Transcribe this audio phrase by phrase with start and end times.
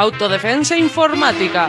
[0.00, 1.68] Autodefensa informática.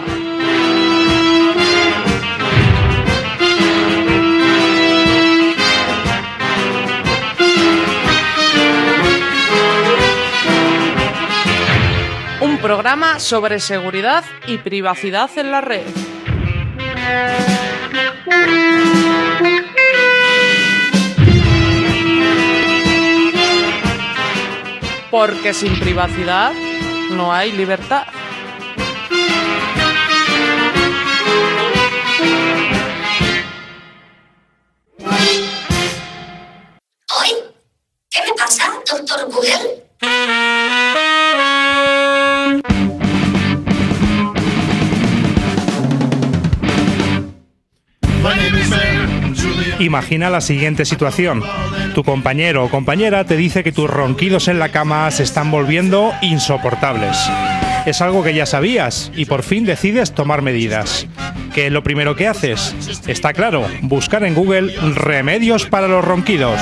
[12.40, 15.84] Un programa sobre seguridad y privacidad en la red.
[25.10, 26.54] Porque sin privacidad
[27.12, 28.21] no hay libertad.
[49.82, 51.42] Imagina la siguiente situación.
[51.96, 56.14] Tu compañero o compañera te dice que tus ronquidos en la cama se están volviendo
[56.22, 57.18] insoportables.
[57.88, 61.08] Es algo que ya sabías y por fin decides tomar medidas.
[61.56, 62.76] ¿Qué es lo primero que haces?
[63.08, 66.62] Está claro, buscar en Google remedios para los ronquidos.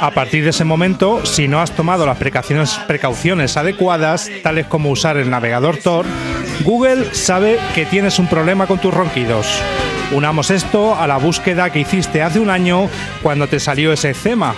[0.00, 5.18] A partir de ese momento, si no has tomado las precauciones, adecuadas, tales como usar
[5.18, 6.06] el navegador Tor,
[6.64, 9.46] Google sabe que tienes un problema con tus ronquidos.
[10.12, 12.88] Unamos esto a la búsqueda que hiciste hace un año
[13.22, 14.54] cuando te salió ese eczema,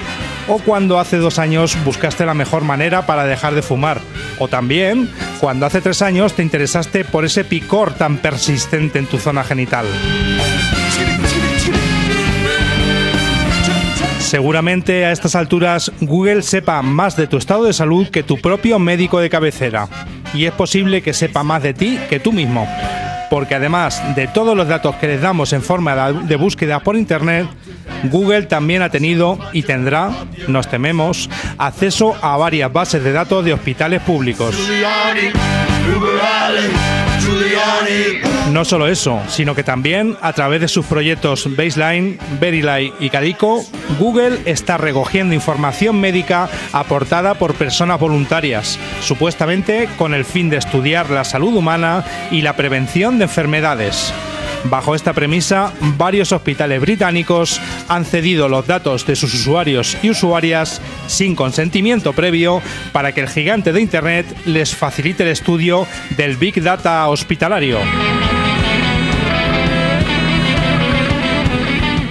[0.47, 4.01] o cuando hace dos años buscaste la mejor manera para dejar de fumar,
[4.39, 9.19] o también cuando hace tres años te interesaste por ese picor tan persistente en tu
[9.19, 9.87] zona genital.
[14.33, 18.79] Seguramente a estas alturas Google sepa más de tu estado de salud que tu propio
[18.79, 19.91] médico de cabecera.
[20.33, 22.67] Y es posible que sepa más de ti que tú mismo.
[23.29, 27.47] Porque además de todos los datos que les damos en forma de búsqueda por Internet,
[28.05, 30.11] Google también ha tenido y tendrá,
[30.49, 34.57] nos tememos, acceso a varias bases de datos de hospitales públicos.
[38.51, 43.65] No solo eso, sino que también a través de sus proyectos Baseline, Verily y Cadico,
[43.99, 51.11] Google está recogiendo información médica aportada por personas voluntarias, supuestamente con el fin de estudiar
[51.11, 54.13] la salud humana y la prevención de enfermedades.
[54.65, 60.81] Bajo esta premisa, varios hospitales británicos han cedido los datos de sus usuarios y usuarias
[61.09, 62.63] sin consentimiento previo
[62.93, 65.87] para que el gigante de Internet les facilite el estudio
[66.17, 67.79] del Big Data hospitalario.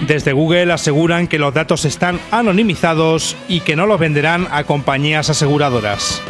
[0.07, 5.29] Desde Google aseguran que los datos están anonimizados y que no los venderán a compañías
[5.29, 6.21] aseguradoras.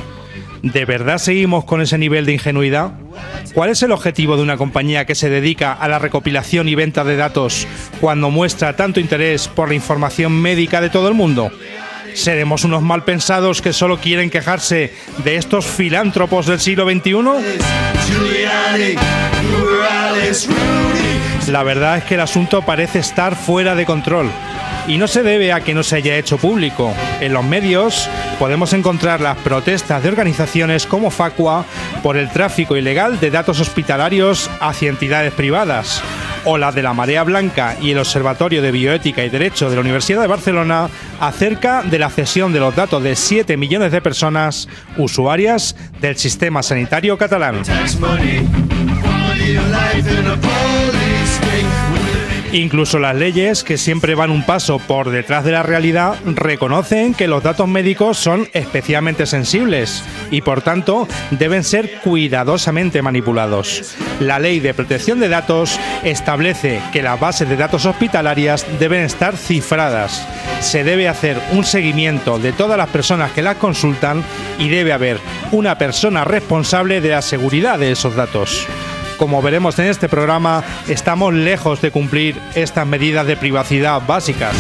[0.64, 2.92] ¿De verdad seguimos con ese nivel de ingenuidad?
[3.54, 7.04] ¿Cuál es el objetivo de una compañía que se dedica a la recopilación y venta
[7.04, 7.68] de datos
[8.00, 11.52] cuando muestra tanto interés por la información médica de todo el mundo?
[12.14, 17.12] ¿Seremos unos mal pensados que solo quieren quejarse de estos filántropos del siglo XXI?
[21.50, 24.30] La verdad es que el asunto parece estar fuera de control.
[24.88, 26.94] Y no se debe a que no se haya hecho público.
[27.20, 28.10] En los medios
[28.40, 31.66] podemos encontrar las protestas de organizaciones como Facua
[32.02, 36.02] por el tráfico ilegal de datos hospitalarios hacia entidades privadas,
[36.46, 39.82] o las de la Marea Blanca y el Observatorio de Bioética y Derecho de la
[39.82, 40.90] Universidad de Barcelona
[41.20, 46.64] acerca de la cesión de los datos de 7 millones de personas usuarias del sistema
[46.64, 47.62] sanitario catalán.
[52.54, 57.30] Incluso las leyes, que siempre van un paso por detrás de la realidad, reconocen que
[57.30, 63.96] los datos médicos son especialmente sensibles y por tanto deben ser cuidadosamente manipulados.
[64.20, 69.38] La ley de protección de datos establece que las bases de datos hospitalarias deben estar
[69.38, 70.28] cifradas.
[70.60, 74.26] Se debe hacer un seguimiento de todas las personas que las consultan
[74.60, 75.20] y debe haber
[75.54, 78.68] una persona responsable de la seguridad de esos datos
[79.22, 84.56] como veremos en este programa, estamos lejos de cumplir estas medidas de privacidad básicas.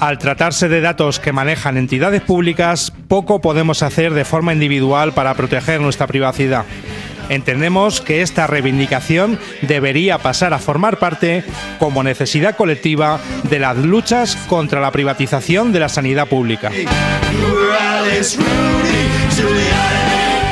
[0.00, 5.34] Al tratarse de datos que manejan entidades públicas, poco podemos hacer de forma individual para
[5.34, 6.64] proteger nuestra privacidad.
[7.28, 11.44] Entendemos que esta reivindicación debería pasar a formar parte,
[11.78, 16.72] como necesidad colectiva, de las luchas contra la privatización de la sanidad pública.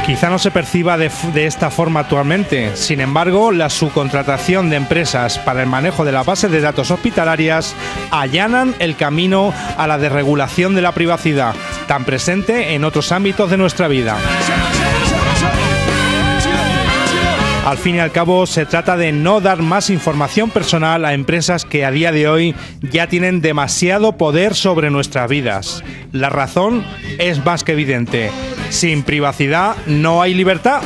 [0.08, 1.10] Quizá no se perciba de,
[1.44, 6.48] esta forma actualmente, sin embargo, la subcontratación de empresas para el manejo de la base
[6.48, 7.76] de datos hospitalarias
[8.10, 11.54] allanan el camino a la desregulación de la privacidad,
[11.86, 14.16] tan presente en otros ámbitos de nuestra vida.
[17.68, 21.66] Al fin y al cabo, se trata de no dar más información personal a empresas
[21.66, 25.84] que a día de hoy ya tienen demasiado poder sobre nuestras vidas.
[26.10, 26.82] La razón
[27.18, 28.30] es más que evidente.
[28.70, 30.80] Sin privacidad no hay libertad.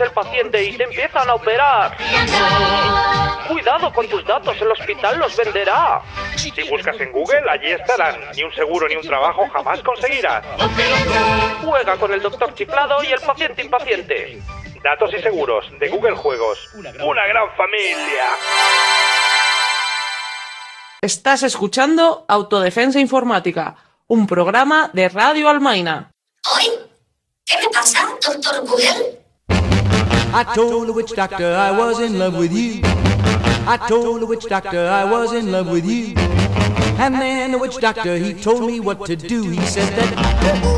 [0.00, 1.96] El paciente y te empiezan a operar.
[3.48, 6.02] Cuidado con tus datos, el hospital los venderá.
[6.36, 8.16] Si buscas en Google, allí estarán.
[8.36, 10.44] Ni un seguro ni un trabajo jamás conseguirás.
[11.64, 14.42] Juega con el doctor chiflado y el paciente impaciente.
[14.82, 16.58] Datos y seguros de Google Juegos.
[16.74, 18.24] Una gran familia.
[21.00, 23.76] Estás escuchando Autodefensa Informática,
[24.08, 26.10] un programa de Radio Almaina.
[27.44, 29.17] ¿Qué me pasa, doctor Google?
[30.30, 32.80] I told the witch doctor I was in love with you.
[32.84, 36.14] I told the witch doctor I was in love with you.
[36.98, 39.48] And then the witch doctor he told me what to do.
[39.48, 40.68] He said that.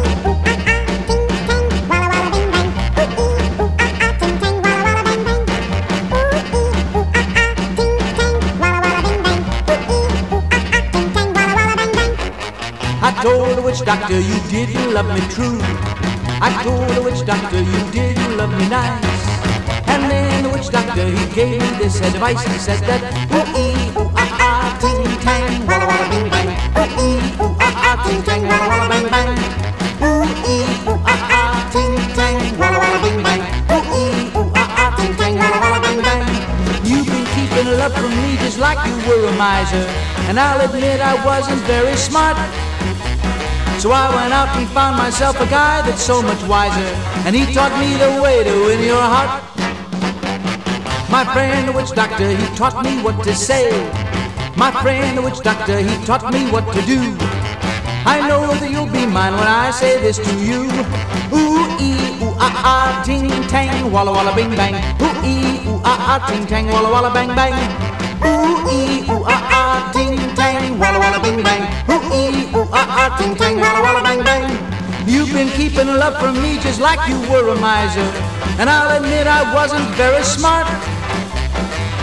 [13.02, 15.58] I told the witch doctor you didn't love me true.
[16.42, 19.19] I told the witch doctor you didn't love me nice.
[19.90, 22.42] And then the witch doctor, he gave me this advice.
[22.46, 23.02] He said that,
[23.34, 26.48] ooh ee, ooh ah ah, ting tang, walla walla bing bang.
[26.78, 29.30] Ooh ee, ooh ah ah, ting tang, walla walla bang bang.
[30.06, 33.42] Ooh ee, ooh ah ah, ting tang, walla walla bing bang.
[33.74, 36.22] Ooh ee, ooh ah ah, ting tang, walla walla bang bang.
[36.86, 39.84] You've been keeping love from me just like you were a miser.
[40.30, 42.38] And I'll admit I wasn't very smart.
[43.82, 46.90] So I went out and found myself a guy that's so much wiser.
[47.26, 49.42] And he taught me the way to win your heart.
[51.10, 53.66] My friend, the witch doctor, he taught me what to say.
[54.56, 57.00] My friend, the witch doctor, he taught me what to do.
[58.06, 60.70] I know that you'll be mine when I say this to you.
[61.34, 64.78] Ooh ee ooh ah ah ting tang walla walla bing bang.
[65.02, 67.58] Ooh ee ooh ah ah ting tang walla walla bang bang.
[68.22, 71.62] Ooh ee ooh ah ah ting tang walla walla bing bang.
[71.90, 74.46] Ooh ee ooh ah ah ting tang walla walla bang bang.
[75.06, 78.06] You've been keeping love from me just like you were a miser.
[78.62, 80.70] And I'll admit I wasn't very smart.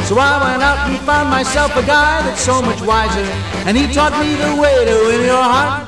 [0.07, 3.27] So I went out and found myself a guy that's so much wiser,
[3.68, 5.83] and he taught me the way to win your heart.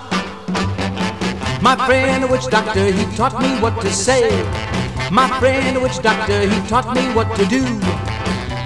[1.62, 4.28] My friend, the witch doctor, he taught me what to say.
[5.10, 7.64] My friend, the witch doctor, he taught me what to do.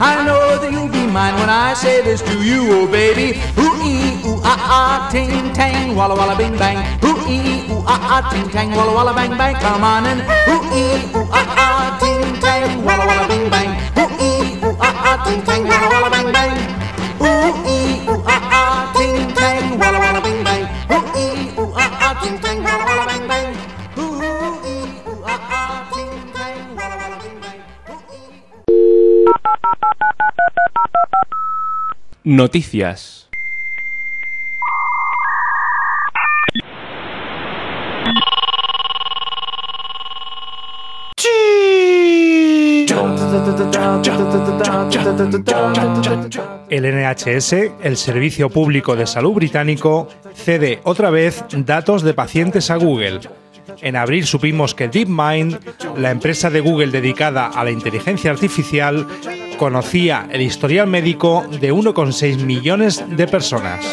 [0.02, 3.38] I know that you'll be mine when I say this to you, oh baby.
[3.62, 6.82] Ooh ee ooh ah ah ting tang walla walla bing bang.
[7.06, 9.56] Ooh ee ooh ah ah ting tang walla walla bang bang.
[9.62, 13.70] Come on and ooh ee ooh ah ah ting tang walla walla bing bang.
[14.02, 14.33] Ooh ee
[15.14, 16.90] ah ah
[18.26, 18.94] ah ah
[41.26, 42.03] ee.
[46.70, 47.54] El NHS,
[47.84, 53.22] el Servicio Público de Salud británico, cede otra vez datos de pacientes a Google.
[53.82, 55.60] En abril supimos que DeepMind,
[55.98, 59.08] la empresa de Google dedicada a la inteligencia artificial,
[59.58, 63.86] conocía el historial médico de 1,6 millones de personas.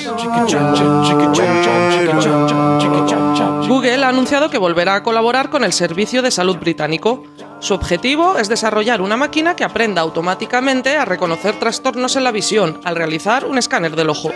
[3.69, 7.25] Google ha anunciado que volverá a colaborar con el Servicio de Salud británico.
[7.61, 12.81] Su objetivo es desarrollar una máquina que aprenda automáticamente a reconocer trastornos en la visión
[12.85, 14.31] al realizar un escáner del ojo.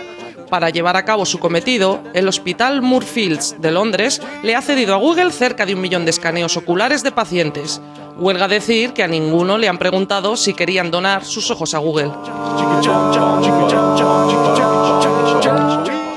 [0.49, 4.97] Para llevar a cabo su cometido, el Hospital Moorfields de Londres le ha cedido a
[4.97, 7.81] Google cerca de un millón de escaneos oculares de pacientes.
[8.17, 12.11] Huelga decir que a ninguno le han preguntado si querían donar sus ojos a Google.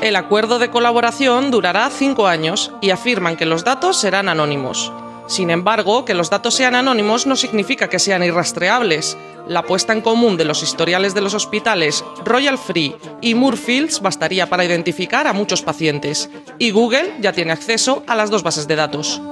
[0.03, 4.93] El acuerdo de colaboración durará cinco años y afirman que los datos serán anónimos.
[5.29, 9.17] Sin embargo, que los datos sean anónimos no significa que sean irrastreables.
[9.49, 14.49] La puesta en común de los historiales de los hospitales Royal Free y Moorfields bastaría
[14.51, 16.29] para identificar a muchos pacientes,
[16.59, 19.23] y Google ya tiene acceso a las dos bases de datos.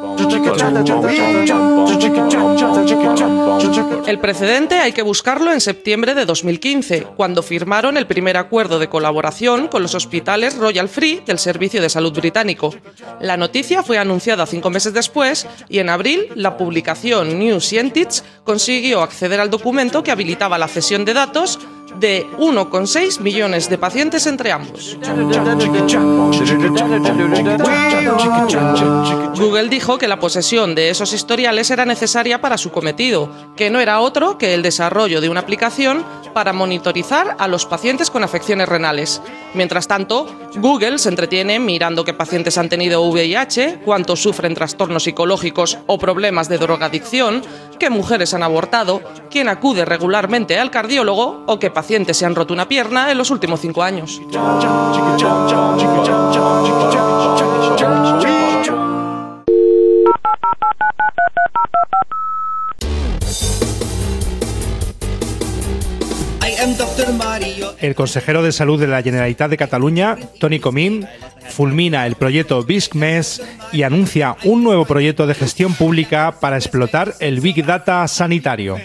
[4.06, 8.88] El precedente hay que buscarlo en septiembre de 2015, cuando firmaron el primer acuerdo de
[8.88, 12.74] colaboración con los hospitales Royal Free del Servicio de Salud Británico.
[13.20, 19.02] La noticia fue anunciada cinco meses después y en abril la publicación New Scientist consiguió
[19.02, 21.58] acceder al documento que habilitaba la cesión de datos
[21.94, 24.96] de 1,6 millones de pacientes entre ambos.
[29.36, 33.80] Google dijo que la posesión de esos historiales era necesaria para su cometido, que no
[33.80, 38.68] era otro que el desarrollo de una aplicación para monitorizar a los pacientes con afecciones
[38.68, 39.22] renales.
[39.54, 40.26] Mientras tanto,
[40.56, 46.48] Google se entretiene mirando qué pacientes han tenido VIH, cuántos sufren trastornos psicológicos o problemas
[46.48, 47.42] de drogadicción,
[47.78, 49.00] qué mujeres han abortado,
[49.30, 53.30] quién acude regularmente al cardiólogo o qué pacientes se han roto una pierna en los
[53.30, 54.22] últimos cinco años.
[67.80, 71.06] El consejero de salud de la Generalitat de Cataluña, Toni Comín,
[71.48, 73.42] fulmina el proyecto BISCMES
[73.72, 78.76] y anuncia un nuevo proyecto de gestión pública para explotar el Big Data sanitario.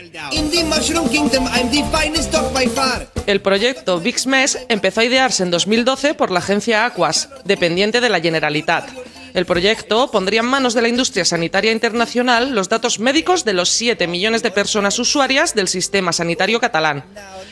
[3.26, 8.20] El proyecto BISCMES empezó a idearse en 2012 por la agencia Aquas, dependiente de la
[8.20, 8.90] Generalitat.
[9.34, 13.70] El proyecto pondría en manos de la industria sanitaria internacional los datos médicos de los
[13.70, 17.06] 7 millones de personas usuarias del sistema sanitario catalán.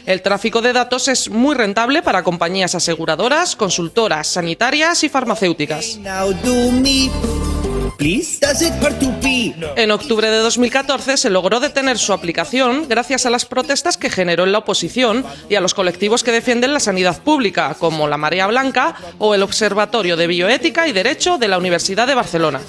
[0.05, 5.99] El tráfico de datos es muy rentable para compañías aseguradoras, consultoras, sanitarias y farmacéuticas.
[9.75, 14.43] En octubre de 2014 se logró detener su aplicación gracias a las protestas que generó
[14.43, 18.47] en la oposición y a los colectivos que defienden la sanidad pública, como la Marea
[18.47, 22.61] Blanca o el Observatorio de Bioética y Derecho de la Universidad de Barcelona.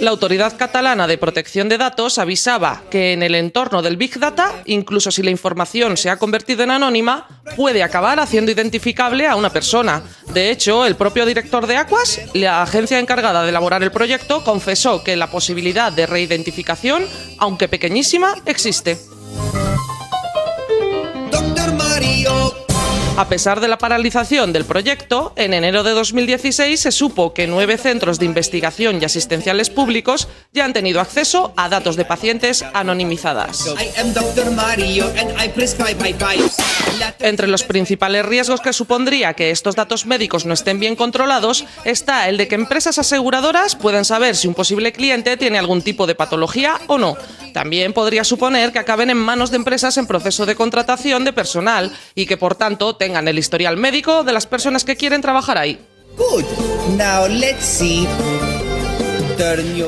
[0.00, 4.62] La Autoridad Catalana de Protección de Datos avisaba que en el entorno del Big Data,
[4.66, 9.50] incluso si la información se ha convertido en anónima, puede acabar haciendo identificable a una
[9.50, 10.02] persona.
[10.32, 15.02] De hecho, el propio director de Aquas, la agencia encargada de elaborar el proyecto, confesó
[15.04, 17.04] que la posibilidad de reidentificación,
[17.38, 18.98] aunque pequeñísima, existe.
[23.20, 27.76] A pesar de la paralización del proyecto, en enero de 2016 se supo que nueve
[27.76, 33.74] centros de investigación y asistenciales públicos ya han tenido acceso a datos de pacientes anonimizadas.
[37.18, 42.26] Entre los principales riesgos que supondría que estos datos médicos no estén bien controlados está
[42.30, 46.14] el de que empresas aseguradoras puedan saber si un posible cliente tiene algún tipo de
[46.14, 47.18] patología o no.
[47.52, 51.92] También podría suponer que acaben en manos de empresas en proceso de contratación de personal
[52.14, 55.78] y que por tanto tengan el historial médico de las personas que quieren trabajar ahí.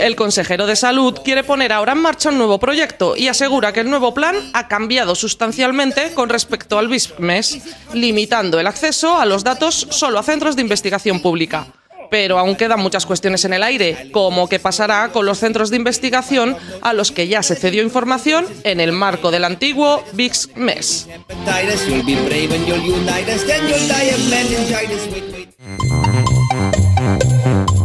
[0.00, 3.80] El consejero de salud quiere poner ahora en marcha un nuevo proyecto y asegura que
[3.80, 7.58] el nuevo plan ha cambiado sustancialmente con respecto al BISPMES,
[7.92, 11.66] limitando el acceso a los datos solo a centros de investigación pública
[12.12, 15.78] pero aún quedan muchas cuestiones en el aire, como qué pasará con los centros de
[15.78, 21.08] investigación a los que ya se cedió información en el marco del antiguo BIX-MES.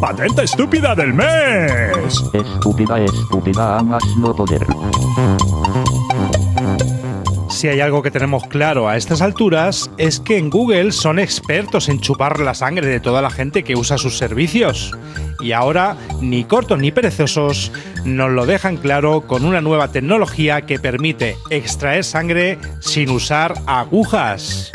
[0.01, 2.21] Patente estúpida del mes.
[2.33, 4.67] Estúpida, estúpida, más no poder.
[7.57, 11.89] Si hay algo que tenemos claro a estas alturas es que en Google son expertos
[11.89, 14.91] en chupar la sangre de toda la gente que usa sus servicios.
[15.39, 17.71] Y ahora, ni cortos ni perezosos,
[18.05, 24.71] nos lo dejan claro con una nueva tecnología que permite extraer sangre sin usar agujas.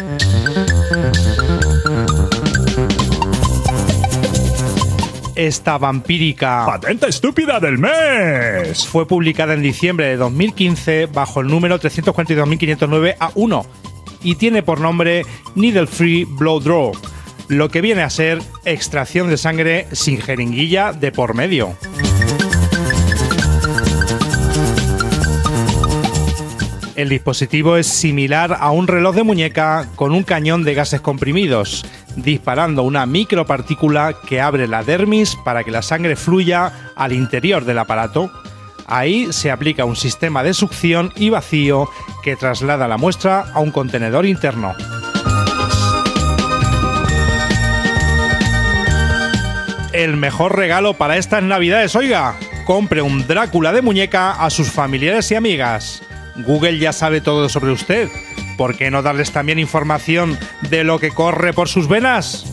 [5.34, 8.86] Esta vampírica Patente estúpida del mes.
[8.86, 13.66] fue publicada en diciembre de 2015 bajo el número 342.509 A1
[14.22, 15.24] y tiene por nombre
[15.54, 16.92] Needle Free Blood Draw,
[17.48, 21.76] lo que viene a ser extracción de sangre sin jeringuilla de por medio.
[26.94, 31.86] El dispositivo es similar a un reloj de muñeca con un cañón de gases comprimidos,
[32.16, 37.78] disparando una micropartícula que abre la dermis para que la sangre fluya al interior del
[37.78, 38.30] aparato.
[38.86, 41.88] Ahí se aplica un sistema de succión y vacío
[42.22, 44.74] que traslada la muestra a un contenedor interno.
[49.94, 52.34] El mejor regalo para estas navidades, oiga.
[52.66, 56.02] compre un Drácula de muñeca a sus familiares y amigas.
[56.36, 58.08] Google ya sabe todo sobre usted.
[58.56, 62.51] ¿Por qué no darles también información de lo que corre por sus venas?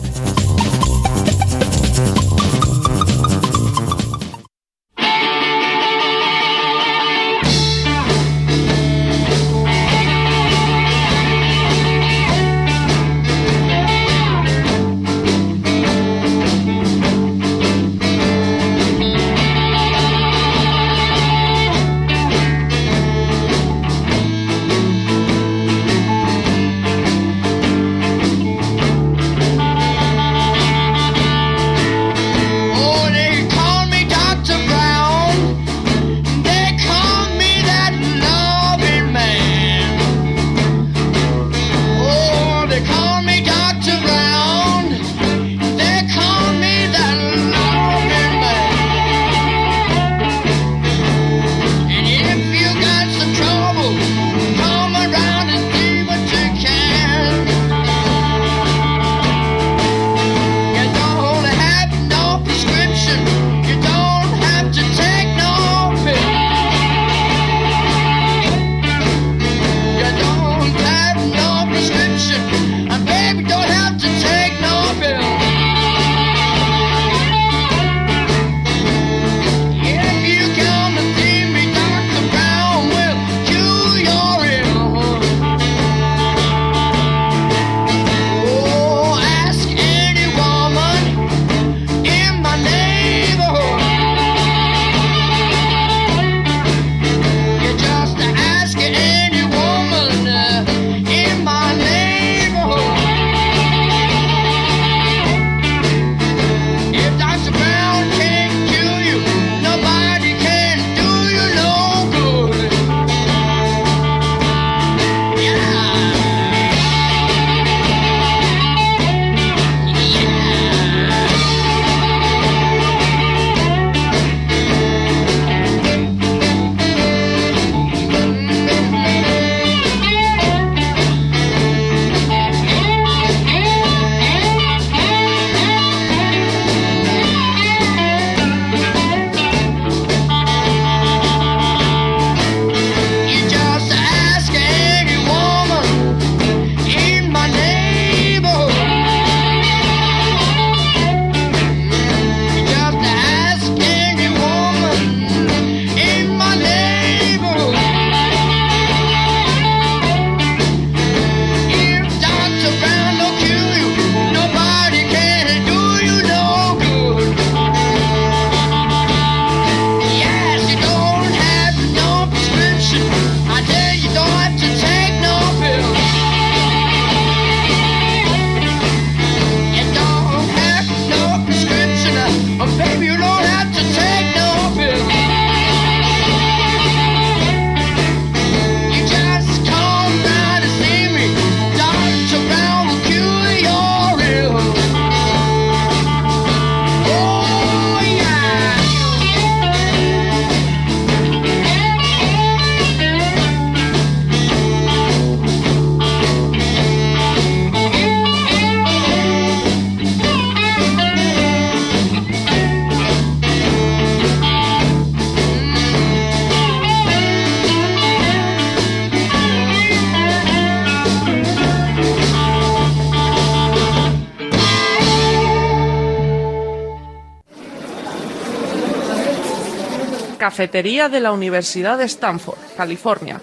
[230.60, 233.40] Cafetería de la Universidad de Stanford, California.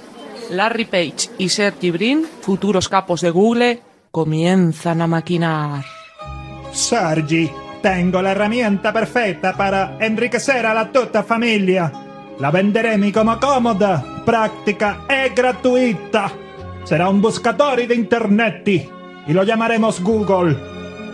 [0.52, 5.84] Larry Page y Sergey Brin, futuros capos de Google, comienzan a maquinar.
[6.72, 7.50] Sergi,
[7.82, 11.92] tengo la herramienta perfetta para enriquecer a la tutta familia.
[12.38, 16.32] La venderemo como cómoda, práctica e gratuita.
[16.84, 18.68] Será un buscador de internet
[19.26, 20.56] y lo llamaremos Google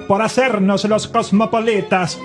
[0.05, 2.19] por hacernos los cosmopolitas.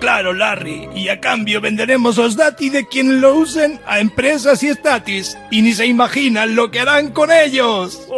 [0.00, 4.68] Claro, Larry, y a cambio venderemos los dati de quien lo usen a empresas y
[4.68, 8.08] estatis, y ni se imaginan lo que harán con ellos.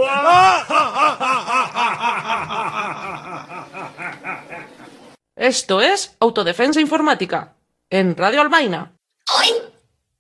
[5.35, 7.57] Esto es Autodefensa Informática,
[7.91, 8.93] en Radio Albaina.
[9.37, 9.49] ¿Hoy?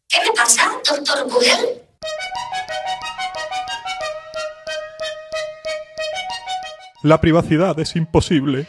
[0.08, 1.80] ¿Qué me pasa, doctor Google?
[7.04, 8.66] La privacidad es imposible.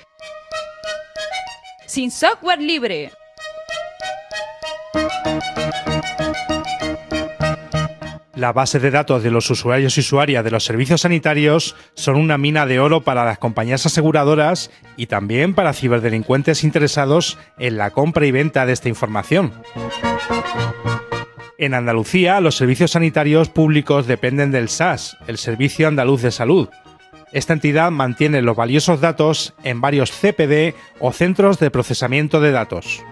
[1.94, 3.12] Sin software libre.
[8.34, 12.40] Las bases de datos de los usuarios y usuarias de los servicios sanitarios son una
[12.40, 18.26] mina de oro para las compañías aseguradoras y también para ciberdelincuentes interesados en la compra
[18.26, 19.54] y venta de esta información.
[21.60, 26.70] En Andalucía, los servicios sanitarios públicos dependen del SAS, el Servicio Andaluz de Salud.
[27.34, 33.04] Esta entidad mantiene los valiosos datos en varios CPD o centros de procesamiento de datos.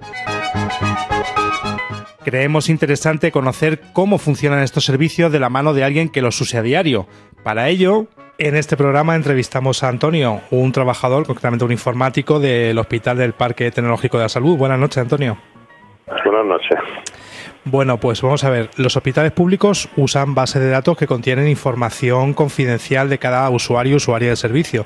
[2.23, 6.59] Creemos interesante conocer cómo funcionan estos servicios de la mano de alguien que los use
[6.59, 7.07] a diario.
[7.43, 8.05] Para ello,
[8.37, 13.71] en este programa entrevistamos a Antonio, un trabajador, concretamente un informático del Hospital del Parque
[13.71, 14.55] Tecnológico de la Salud.
[14.55, 15.39] Buenas noches, Antonio.
[16.05, 16.77] Buenas noches.
[17.63, 18.69] Bueno, pues vamos a ver.
[18.77, 23.95] Los hospitales públicos usan bases de datos que contienen información confidencial de cada usuario y
[23.97, 24.83] usuaria del servicio.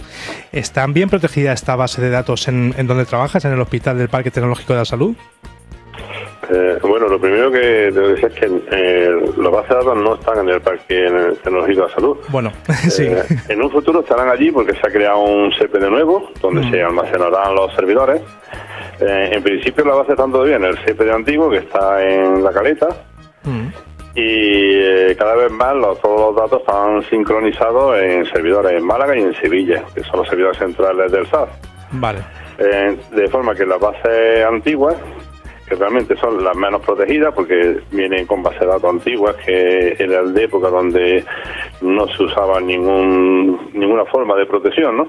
[0.51, 4.09] ¿Están bien protegidas esta base de datos en, en donde trabajas, en el Hospital del
[4.09, 5.15] Parque Tecnológico de la Salud?
[6.51, 7.57] Eh, bueno, lo primero que
[7.91, 11.07] debo decir es que eh, los bases de datos no están en el Parque
[11.43, 12.17] Tecnológico de la Salud.
[12.27, 12.51] Bueno,
[12.89, 13.03] sí.
[13.05, 16.71] Eh, en un futuro estarán allí porque se ha creado un CPD nuevo donde Mm.
[16.71, 18.21] se almacenarán los servidores.
[18.99, 22.51] Eh, en principio la base está todavía en el CPD antiguo que está en la
[22.51, 22.87] caleta
[23.43, 23.67] Mm.
[24.15, 29.15] y eh, cada vez más los- todos los datos están sincronizados en servidores en Málaga
[29.17, 31.49] y en Sevilla, que son los servidores centrales del SAS.
[31.91, 32.19] Vale.
[32.57, 34.95] Eh, de forma que las bases antiguas,
[35.67, 40.33] que realmente son las menos protegidas porque vienen con bases de datos antiguas, que eran
[40.33, 41.23] de época donde
[41.81, 45.07] no se usaba ningún, ninguna forma de protección, ¿no?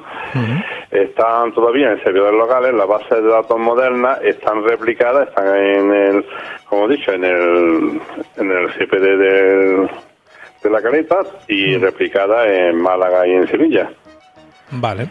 [0.91, 6.25] Están todavía en servidores locales, las bases de datos modernas están replicadas, están en el,
[6.69, 8.01] como he dicho, en el,
[8.37, 9.91] en el CPD del-
[10.63, 13.91] de la caleta y replicadas en Málaga y en Sevilla.
[14.71, 15.09] Vale.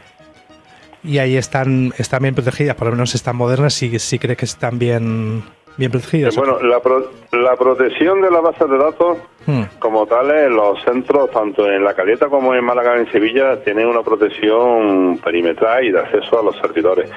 [1.06, 4.46] Y ahí están, están bien protegidas, por lo menos están modernas, si, si crees que
[4.46, 5.44] están bien,
[5.78, 6.36] bien protegidas.
[6.36, 9.62] Bueno, la, pro- la protección de las bases de datos Hmm.
[9.78, 13.86] como tales, los centros, tanto en La Caleta como en Málaga y en Sevilla, tienen
[13.86, 17.12] una protección perimetral y de acceso a los servidores.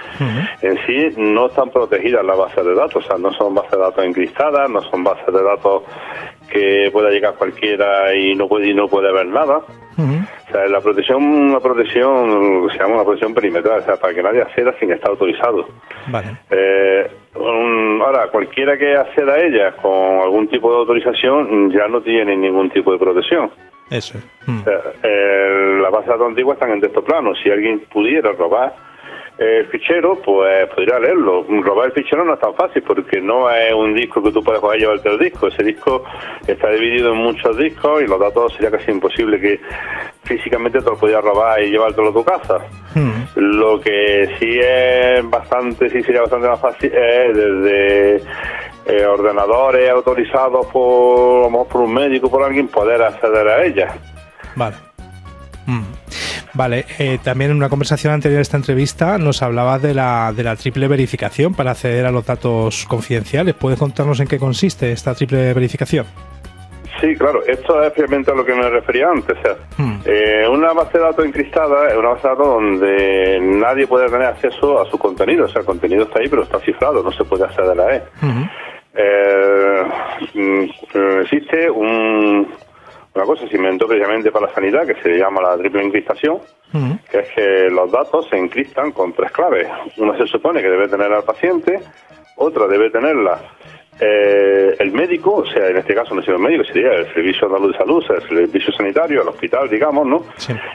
[0.60, 3.78] En sí, no están protegidas las bases de datos, o sea, no son bases de
[3.78, 5.84] datos encriptadas, no son bases de datos
[6.50, 9.62] que pueda llegar cualquiera y no puede y no puede ver nada.
[9.98, 14.22] O sea, la protección, una protección, se llama una protección perimetral, o sea, para que
[14.22, 15.66] nadie acceda sin estar autorizado.
[16.06, 16.28] Vale.
[16.50, 22.00] Eh, un- ahora, cualquiera que acceda a ella con algún tipo de autorización ya no
[22.00, 23.50] tiene ningún tipo de protección.
[23.90, 24.18] Eso.
[24.18, 24.24] es.
[24.46, 24.60] Mm.
[24.60, 27.34] O sea, eh, las bases de datos antiguas están en texto plano.
[27.42, 28.74] Si alguien pudiera robar
[29.38, 31.44] el fichero, pues podría leerlo.
[31.62, 34.60] Robar el fichero no es tan fácil porque no es un disco que tú puedes
[34.60, 35.46] coger y llevarte el disco.
[35.46, 36.04] Ese disco
[36.46, 39.60] está dividido en muchos discos y los datos sería casi imposible que
[40.24, 42.58] físicamente te lo pudieras robar y llevártelo a tu casa.
[43.36, 48.16] Lo que sí es bastante, sí sería bastante más fácil es desde
[48.86, 53.64] eh, ordenadores autorizados por, a lo mejor por un médico, por alguien, poder acceder a
[53.64, 53.94] ellas.
[54.56, 54.76] Vale.
[55.66, 55.82] Mm.
[56.58, 60.42] Vale, eh, también en una conversación anterior a esta entrevista nos hablabas de la, de
[60.42, 63.54] la triple verificación para acceder a los datos confidenciales.
[63.54, 66.04] ¿Puedes contarnos en qué consiste esta triple verificación?
[67.00, 69.38] Sí, claro, esto es precisamente a lo que me refería antes.
[69.38, 70.00] O sea, Hmm.
[70.04, 74.26] eh, una base de datos encriptada es una base de datos donde nadie puede tener
[74.26, 75.44] acceso a su contenido.
[75.44, 78.02] O sea, el contenido está ahí, pero está cifrado, no se puede acceder a él.
[78.96, 79.82] Eh,
[81.22, 82.48] existe un-
[83.18, 86.38] una cosa que se inventó precisamente para la sanidad que se llama la triple encriptación,
[87.10, 89.66] que es que los datos se encriptan con tres claves.
[89.96, 91.80] Una se supone que debe tener al paciente,
[92.36, 93.40] otra debe tenerla
[93.98, 97.48] eh, el médico, o sea, en este caso no sería el médico, sería el Servicio
[97.48, 100.22] Andaluz de Salud, o sea, el Servicio Sanitario, el hospital, digamos, ¿no?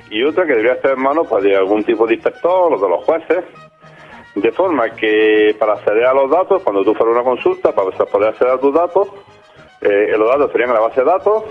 [0.09, 2.89] Y otra que debería estar en manos pues, de algún tipo de inspector o de
[2.89, 3.45] los jueces,
[4.35, 7.89] de forma que para acceder a los datos, cuando tú fueras a una consulta, para
[7.91, 9.07] poder acceder a tus datos,
[9.79, 11.43] eh, los datos estarían en la base de datos,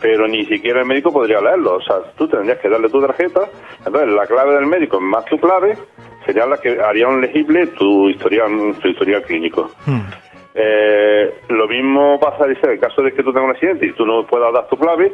[0.00, 1.78] pero ni siquiera el médico podría leerlos.
[1.78, 3.40] O sea, tú tendrías que darle tu tarjeta,
[3.84, 5.76] entonces la clave del médico más tu clave
[6.26, 9.70] serían las que harían legible tu historial, tu historial clínico.
[10.52, 13.92] Eh, lo mismo pasa, dice, en el caso de que tú tengas un accidente y
[13.92, 15.12] tú no puedas dar tu clave,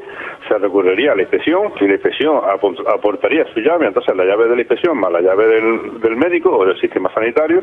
[0.49, 4.49] se recurriría a la inspección y la inspección apo- aportaría su llave, entonces la llave
[4.49, 7.63] de la inspección más la llave del, del médico o del sistema sanitario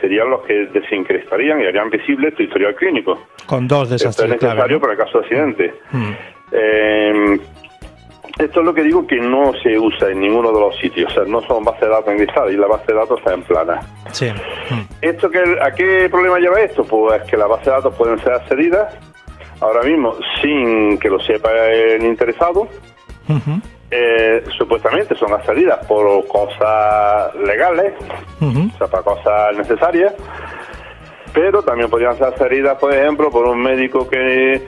[0.00, 3.16] serían los que desencriptarían y harían visible tu historial clínico.
[3.46, 4.80] Con dos de esas Esto es necesario ¿no?
[4.80, 5.74] para el caso de accidente.
[5.92, 6.10] Mm.
[6.52, 7.40] Eh,
[8.38, 11.14] esto es lo que digo que no se usa en ninguno de los sitios, o
[11.14, 13.80] sea, no son bases de datos encriptadas y la base de datos está en plana.
[14.10, 14.28] Sí.
[15.00, 16.84] ¿Esto qué, ¿A qué problema lleva esto?
[16.84, 18.94] Pues que las bases de datos pueden ser accedidas
[19.60, 22.68] ahora mismo sin que lo sepa el interesado.
[23.90, 27.92] Eh, supuestamente son accedidas por cosas legales,
[28.40, 30.14] o sea, para cosas necesarias.
[31.32, 34.62] Pero también podrían ser heridas, por ejemplo, por un médico que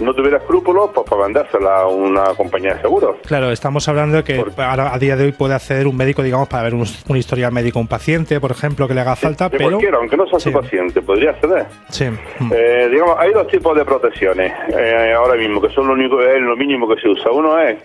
[0.00, 3.16] no tuviera escrúpulos, pues para vendérsela a una compañía de seguros.
[3.26, 6.64] Claro, estamos hablando de que a día de hoy puede acceder un médico, digamos, para
[6.64, 9.58] ver un, un historial médico a un paciente, por ejemplo, que le haga falta, de
[9.58, 9.70] pero...
[9.70, 11.66] cualquiera, aunque no sea su paciente, podría acceder.
[11.88, 12.06] Sí.
[12.52, 16.40] Eh, digamos, hay dos tipos de protecciones eh, ahora mismo, que son lo único, es
[16.40, 17.30] lo mínimo que se usa.
[17.30, 17.78] Uno es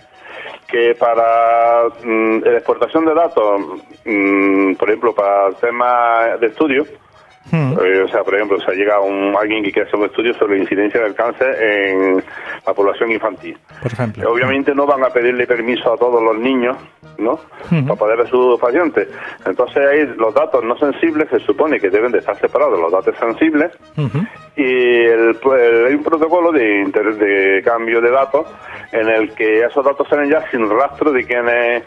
[0.66, 3.60] que para mm, la exportación de datos,
[4.04, 6.86] mm, por ejemplo, para temas de estudio,
[7.52, 10.34] eh, o sea, por ejemplo, o sea, llega un, alguien que quiere hacer un estudio
[10.34, 12.22] sobre la incidencia del cáncer en
[12.66, 13.56] la población infantil.
[13.82, 14.30] Por ejemplo.
[14.32, 16.76] Obviamente no van a pedirle permiso a todos los niños,
[17.18, 17.38] ¿no?
[17.86, 19.08] Para poder ver sus pacientes.
[19.46, 22.92] Entonces ahí los datos no sensibles se supone que deben de estar separados de los
[22.92, 23.70] datos sensibles
[24.56, 28.46] y el, pues, hay un protocolo de, inter- de cambio de datos
[28.92, 31.82] en el que esos datos salen ya sin rastro de quién es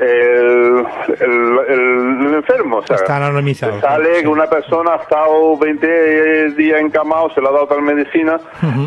[0.00, 0.59] el,
[1.08, 2.78] el, enfermo.
[2.78, 3.80] O sea, anonimizados.
[3.80, 8.38] sale que una persona ha estado 20 días encamado, se le ha dado tal medicina,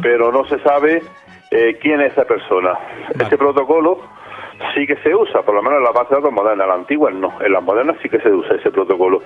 [0.01, 1.01] pero no se sabe
[1.51, 2.77] eh, quién es esa persona.
[3.19, 3.99] Este protocolo
[4.73, 6.75] sí que se usa, por lo menos en la base de datos moderna, en la
[6.75, 9.21] antigua no, en las modernas sí que se usa ese protocolo.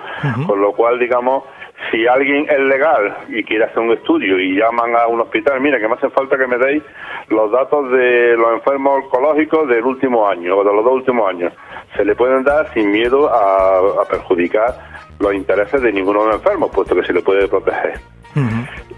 [0.45, 1.43] Con lo cual, digamos,
[1.91, 5.79] si alguien es legal y quiere hacer un estudio y llaman a un hospital, mira
[5.79, 6.83] que me hace falta que me deis
[7.29, 11.53] los datos de los enfermos oncológicos del último año o de los dos últimos años,
[11.97, 14.77] se le pueden dar sin miedo a, a perjudicar
[15.19, 17.99] los intereses de ninguno de los enfermos, puesto que se le puede proteger.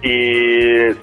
[0.04, 0.94] Y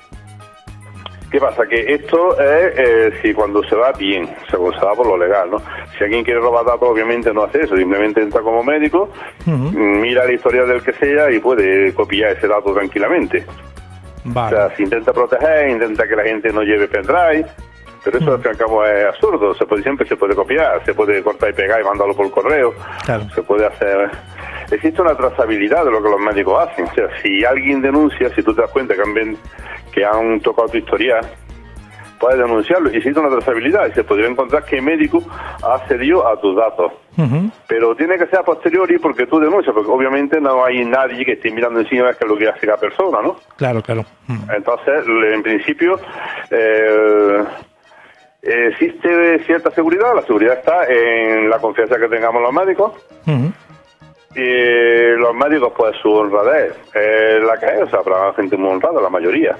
[1.31, 1.67] ¿Qué pasa?
[1.67, 5.51] Que esto es eh, si cuando se va bien, cuando se va por lo legal,
[5.51, 5.59] ¿no?
[5.99, 9.11] Si alguien quiere robar datos, obviamente no hace eso, simplemente entra como médico,
[9.45, 13.45] mira la historia del que sea y puede copiar ese dato tranquilamente.
[14.29, 17.47] O sea, se intenta proteger, intenta que la gente no lleve pendrive,
[18.07, 20.83] pero eso al fin y al cabo es absurdo, se puede, siempre se puede copiar,
[20.85, 22.73] se puede cortar y pegar y mandarlo por correo,
[23.05, 23.29] Claro.
[23.35, 24.09] se puede hacer...
[24.71, 28.43] Existe una trazabilidad de lo que los médicos hacen, o sea, si alguien denuncia, si
[28.43, 29.37] tú te das cuenta que han, ven-
[29.93, 31.25] que han tocado tu historial,
[32.19, 35.23] puedes denunciarlo, existe una trazabilidad y se podría encontrar qué médico
[35.63, 36.93] ha accedido a tus datos.
[37.69, 41.33] Pero tiene que ser a posteriori porque tú denuncias, porque obviamente no hay nadie que
[41.33, 43.37] esté mirando encima es lo que hace la persona, ¿no?
[43.57, 44.05] Claro, claro.
[44.27, 44.51] Mm.
[44.55, 45.99] Entonces, en principio,
[46.51, 47.45] eh,
[48.47, 50.15] existe cierta seguridad.
[50.15, 52.93] La seguridad está en la confianza que tengamos los médicos.
[54.35, 57.83] Y los médicos, pues su honradez es la que es.
[57.83, 59.57] O sea, habrá gente muy honrada, la mayoría.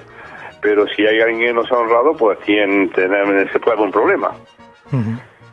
[0.61, 3.85] Pero si hay alguien que no se ha honrado, pues tiene, tener- se puede haber
[3.87, 4.31] un problema.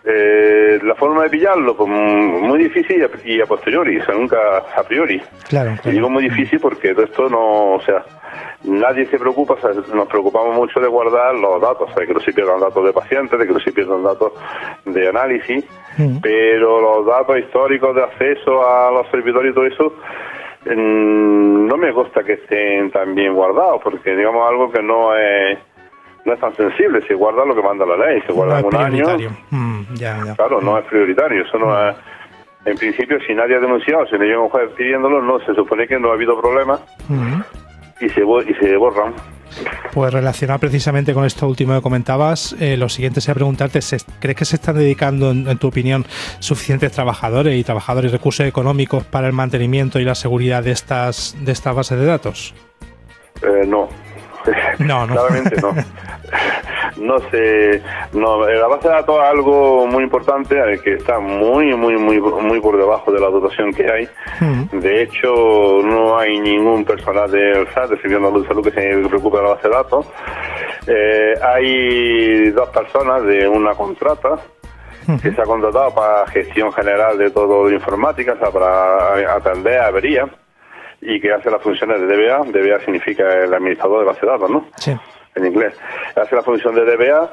[0.06, 4.36] Eh, la forma de pillarlo, pues muy difícil y a, y posteriori, o sea, nunca
[4.76, 5.18] a priori.
[5.48, 5.90] Claro, Y claro.
[5.94, 8.04] digo muy difícil porque todo esto no, o sea,
[8.64, 12.14] nadie se preocupa, o sea, nos preocupamos mucho de guardar los datos, o sea, que
[12.14, 14.32] no se pierdan datos de pacientes, de que no se pierdan datos
[14.84, 15.64] de análisis,
[15.98, 16.20] Ujú.
[16.22, 19.92] pero los datos históricos de acceso a los servidores y todo eso,
[20.66, 25.58] mm, no me gusta que estén tan bien guardados, porque digamos algo que no es,
[26.24, 28.64] no es tan sensible, se guarda lo que manda la ley, se No guarda es
[28.64, 29.04] un año.
[29.50, 30.34] Mm, ya, ya.
[30.34, 31.94] Claro, no es prioritario, eso no es...
[32.66, 35.86] En principio, si nadie ha denunciado, si no llega un juez pidiéndolo, no, se supone
[35.86, 36.78] que no ha habido problema.
[38.04, 39.14] Y se, y se borran.
[39.92, 44.36] Pues relacionado precisamente con esto último que comentabas, eh, lo siguiente sería preguntarte, ¿se- ¿crees
[44.36, 46.04] que se están dedicando, en, en tu opinión,
[46.40, 51.52] suficientes trabajadores y trabajadores recursos económicos para el mantenimiento y la seguridad de estas, de
[51.52, 52.54] estas bases de datos?
[53.42, 53.88] Eh, no.
[54.78, 55.14] No, no.
[55.14, 55.74] Claramente no.
[56.96, 61.18] No sé, no, eh, la base de datos es algo muy importante eh, que está
[61.18, 64.08] muy, muy, muy, muy por debajo de la dotación que hay.
[64.70, 69.38] De hecho, no hay ningún personal del SAT, de Servicio de Salud, que se preocupe
[69.38, 70.06] de la base de datos.
[70.86, 74.36] Eh, hay dos personas de una contrata
[75.20, 79.80] que se ha contratado para gestión general de todo de informática, o sea, para atender
[79.80, 80.30] averías
[81.04, 82.44] y que hace las funciones de DBA.
[82.46, 84.66] DBA significa el administrador de base de datos, ¿no?
[84.76, 84.96] Sí.
[85.34, 85.74] En inglés.
[86.16, 87.30] Hace la función de DBA,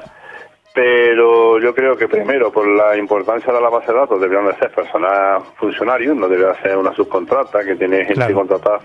[0.74, 4.54] pero yo creo que primero, por la importancia de la base de datos, deberían de
[4.56, 8.34] ser personal funcionario, no debería ser una subcontrata que tiene gente Claro.
[8.34, 8.80] contratada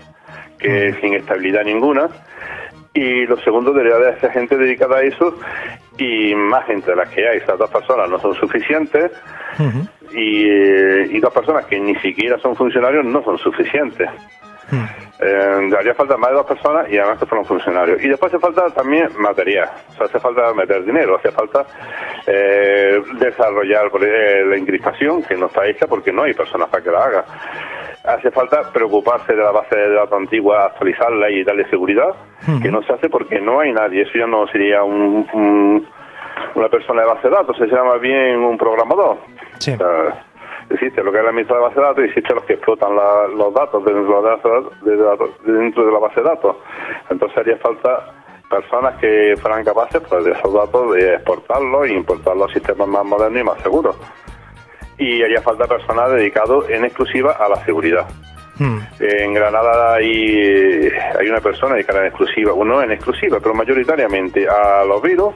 [0.58, 2.08] que sin estabilidad ninguna.
[2.94, 5.34] Y lo segundo, debería de ser gente dedicada a eso
[5.98, 7.38] y más gente de las que hay.
[7.38, 9.12] Esas dos personas no son suficientes
[10.12, 14.08] y, eh, y dos personas que ni siquiera son funcionarios no son suficientes.
[15.20, 18.02] Eh, haría falta más de dos personas y además que fueron funcionarios.
[18.02, 21.64] Y después hace falta también material, o sea, hace falta meter dinero, hace falta
[22.26, 26.90] eh, desarrollar ejemplo, la encriptación, que no está hecha porque no hay personas para que
[26.90, 27.24] la haga.
[28.04, 32.10] Hace falta preocuparse de la base de datos antigua, actualizarla y darle seguridad,
[32.62, 34.02] que no se hace porque no hay nadie.
[34.02, 35.88] Eso ya no sería un, un-
[36.54, 39.18] una persona de base de datos, se llama bien un programador.
[39.58, 39.72] Sí.
[39.72, 40.24] O sea,
[40.70, 42.94] Existe lo que es la administración de base de datos y existe los que explotan
[42.94, 46.20] la- los datos dentro de, la base de datos- de datos- dentro de la base
[46.20, 46.56] de datos.
[47.10, 48.12] Entonces haría falta
[48.50, 53.04] personas que fueran capaces pues, de esos datos de exportarlos y importarlos a sistemas más
[53.04, 53.96] modernos y más seguros.
[54.98, 58.06] Y haría falta personal dedicado en exclusiva a la seguridad.
[58.58, 58.78] Hmm.
[58.98, 64.48] En Granada hay, hay una persona dedicada en exclusiva, bueno, no en exclusiva, pero mayoritariamente
[64.48, 65.34] a los virus.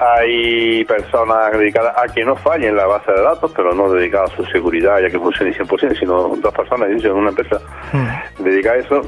[0.00, 4.36] Hay personas dedicadas a que no fallen la base de datos, pero no dedicadas a
[4.36, 7.60] su seguridad y a que funcione 100%, sino dos personas en una empresa
[8.38, 9.02] dedicada a eso.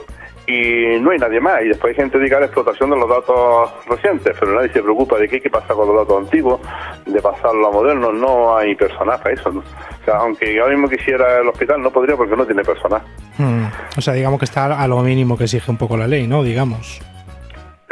[0.47, 1.63] Y no hay nadie más.
[1.63, 4.83] Y después hay gente dedicada a la explotación de los datos recientes, pero nadie se
[4.83, 6.61] preocupa de qué, qué pasa con los datos antiguos,
[7.07, 8.13] de pasarlo a modernos.
[8.13, 9.51] No hay personal para eso.
[9.51, 9.61] ¿no?
[9.61, 13.01] O sea, aunque ahora mismo quisiera el hospital, no podría porque no tiene personal.
[13.39, 13.65] Hmm.
[13.97, 16.43] O sea, digamos que está a lo mínimo que exige un poco la ley, ¿no?
[16.43, 17.01] Digamos.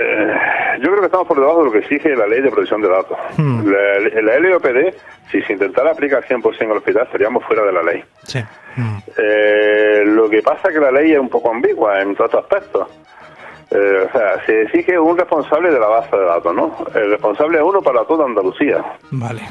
[0.00, 2.80] Eh, yo creo que estamos por debajo de lo que exige la ley de protección
[2.80, 3.18] de datos.
[3.36, 3.68] Hmm.
[3.68, 4.94] La, la LOPD,
[5.30, 8.04] si se intentara aplicar 100% en el hospital, estaríamos fuera de la ley.
[8.24, 8.42] Sí.
[9.18, 12.88] Eh, lo que pasa es que la ley es un poco ambigua en todos aspectos.
[13.70, 16.76] Eh, o sea, se exige un responsable de la base de datos, ¿no?
[16.94, 18.84] El responsable es uno para toda Andalucía.
[19.10, 19.42] Vale.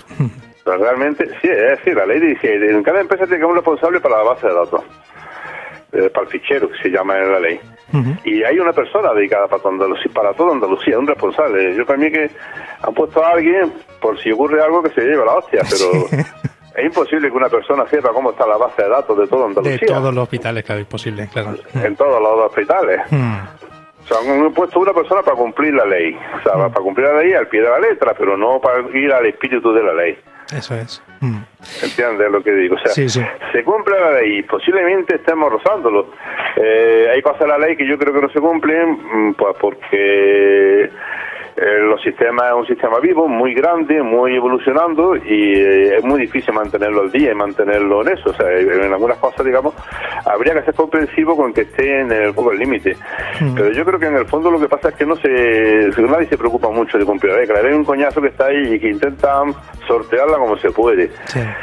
[0.65, 3.51] Pero realmente, sí, es decir, la ley dice que en cada empresa tiene que haber
[3.51, 4.83] un responsable para la base de datos,
[5.93, 7.59] eh, para el fichero que se llama en la ley.
[8.23, 11.75] Y hay una persona dedicada para toda Andalucía, para toda Andalucía, un responsable.
[11.75, 12.29] Yo para mí que
[12.81, 16.23] han puesto a alguien por si ocurre algo que se lleve la hostia, pero
[16.75, 19.47] es imposible que una persona sepa cómo está la base de datos de toda De
[19.49, 21.55] Andalucía, todos los hospitales que habéis posible, claro.
[21.73, 23.01] en todos los hospitales.
[23.09, 23.37] Hmm.
[24.03, 27.21] O sea, han puesto una persona para cumplir la ley, o sea, para cumplir la
[27.21, 30.17] ley al pie de la letra, pero no para ir al espíritu de la ley.
[30.55, 31.01] Eso es.
[31.21, 31.39] Hmm.
[31.83, 32.75] ¿Entiendes lo que digo?
[32.75, 33.21] O sea, Sí, sí.
[33.51, 36.11] se cumple la ley, posiblemente estemos rozándolo.
[36.55, 38.91] Eh, hay cosas de la ley que yo creo que no se cumplen,
[39.29, 40.89] mm, pues porque
[41.61, 46.21] eh, los sistemas es un sistema vivo, muy grande, muy evolucionando y eh, es muy
[46.21, 48.29] difícil mantenerlo al día y mantenerlo en eso.
[48.29, 49.73] O sea, en algunas cosas, digamos,
[50.25, 52.95] habría que ser comprensivo con que esté en el poco el límite.
[53.55, 56.27] Pero yo creo que en el fondo lo que pasa es que no se, nadie
[56.27, 58.89] se preocupa mucho de cumplir la ley es un coñazo que está ahí y que
[58.89, 59.53] intentan
[59.85, 61.11] sortearla como se puede.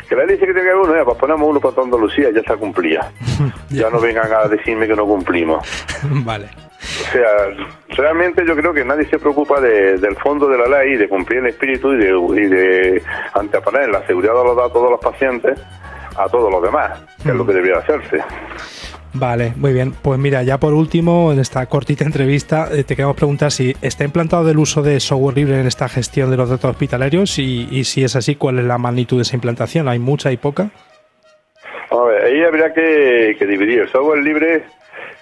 [0.09, 1.87] Que la ley dice que tiene que haber uno, ya, pues ponemos uno para toda
[1.87, 3.11] Andalucía, ya está cumplida.
[3.71, 5.67] ya no vengan a decirme que no cumplimos.
[6.25, 6.66] vale.
[7.09, 10.97] O sea, realmente yo creo que nadie se preocupa de- del fondo de la ley,
[10.97, 13.03] de cumplir el espíritu y de, y de
[13.35, 15.59] anteponer la seguridad de los datos de los pacientes
[16.17, 18.21] a todos los demás, que es lo que debería hacerse.
[19.15, 19.93] Vale, muy bien.
[20.03, 24.05] Pues mira, ya por último, en esta cortita entrevista, eh, te queremos preguntar si está
[24.05, 27.85] implantado el uso de software libre en esta gestión de los datos hospitalarios y, y
[27.85, 29.89] si es así, ¿cuál es la magnitud de esa implantación?
[29.89, 30.69] ¿Hay mucha y poca?
[31.91, 33.81] A ver, ahí habría que, que dividir.
[33.81, 34.65] El software libre,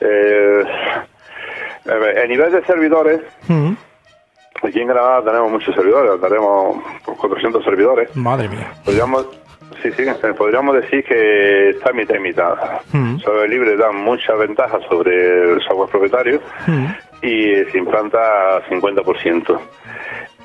[0.01, 0.65] eh,
[1.87, 3.21] a nivel de servidores,
[4.63, 8.17] aquí en Granada tenemos muchos servidores, tenemos 400 servidores.
[8.17, 8.73] Madre mía.
[8.85, 9.27] Podríamos,
[9.83, 12.55] sí, sí, eh, podríamos decir que está mitad y mitad.
[12.93, 16.41] El software libre da muchas ventajas sobre el software propietario
[17.23, 19.61] y se implanta 50%.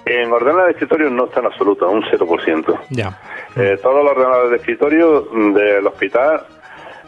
[0.06, 2.80] En ordenadores de escritorio no está en absoluto, un 0%.
[2.90, 3.20] Ya.
[3.56, 5.22] Eh, todos los ordenadores de escritorio
[5.54, 6.46] del hospital,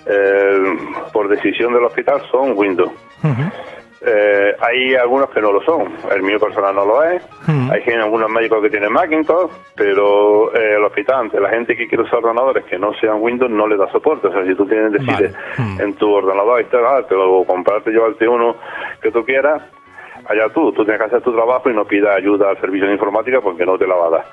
[0.06, 0.78] eh,
[1.12, 2.92] por decisión del hospital, son Windows.
[4.04, 5.94] Eh, hay algunos que no lo son.
[6.12, 7.22] El mío personal no lo es.
[7.72, 12.04] Hay gente- algunos médicos que tienen Macintosh, pero eh, el hospital, la gente que quiere
[12.04, 14.28] usar ordenadores que no sean Windows, no le da soporte.
[14.28, 15.36] O sea, si tú tienes, decides
[15.80, 18.56] en tu ordenador instalarte o comprarte, llevarte uno
[19.02, 19.62] que tú quieras,
[20.28, 20.72] allá tú.
[20.72, 23.66] Tú tienes que hacer tu trabajo y no pidas ayuda al servicio de informática porque
[23.66, 24.26] no te la va a dar.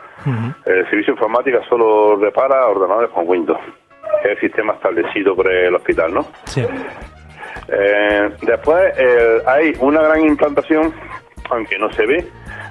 [0.64, 3.60] El servicio de informática solo repara ordenadores con Windows,
[4.22, 6.22] que es el sistema establecido por el hospital, ¿no?
[6.44, 6.64] Sí.
[7.68, 10.92] Eh, después eh, hay una gran implantación,
[11.50, 12.26] aunque no se ve,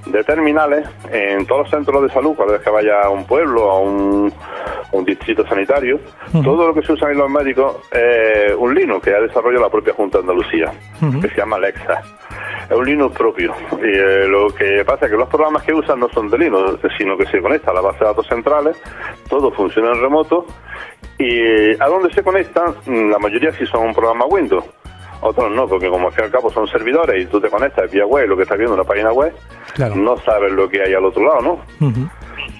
[0.05, 3.69] de terminales en todos los centros de salud, cada vez que vaya a un pueblo,
[3.69, 4.33] a un,
[5.05, 5.99] distrito sanitario,
[6.43, 9.69] todo lo que se usa en los médicos es un Linux que ha desarrollado la
[9.69, 10.71] propia Junta de Andalucía,
[11.21, 12.01] que se llama Alexa.
[12.69, 13.53] Es un Linux propio.
[13.81, 16.79] Y eh, lo que pasa es que los programas que usan no son de Linux,
[16.97, 18.81] sino que se conecta a la base de datos centrales,
[19.29, 20.45] todo funciona en remoto,
[21.17, 24.65] y a donde se conectan, mm, la mayoría sí son un programa Windows.
[25.21, 27.89] Otros no, porque como al fin y al cabo son servidores y tú te conectas
[27.91, 29.33] vía web, lo que estás viendo en una página web,
[29.73, 29.95] Claro.
[29.95, 31.61] no sabes lo que hay al otro lado, ¿no?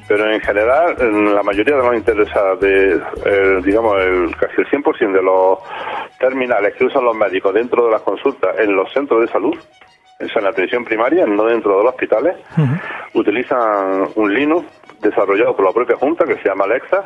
[0.07, 4.67] Pero en general, en la mayoría de los interesados, de, eh, digamos, el, casi el
[4.69, 5.59] 100% de los
[6.17, 9.55] terminales que usan los médicos dentro de las consultas en los centros de salud,
[10.19, 12.37] o sea, en la atención primaria, no dentro de los hospitales,
[13.13, 14.65] utilizan un Linux
[15.01, 17.03] desarrollado por la propia Junta que se llama Alexa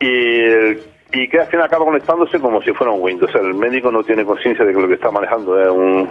[0.00, 0.74] y,
[1.12, 3.30] y que al final acaba conectándose como si fuera un Windows.
[3.30, 6.10] O sea, el médico no tiene conciencia de que lo que está manejando es un,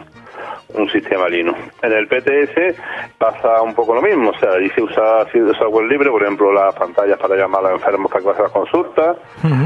[0.74, 1.58] un sistema Linux.
[1.82, 2.80] En el PTS
[3.18, 5.26] pasa un poco lo mismo, o sea, ahí se usa
[5.58, 8.52] software libre, por ejemplo, las pantallas para llamar a los enfermos para que hagan las
[8.52, 9.18] consultas.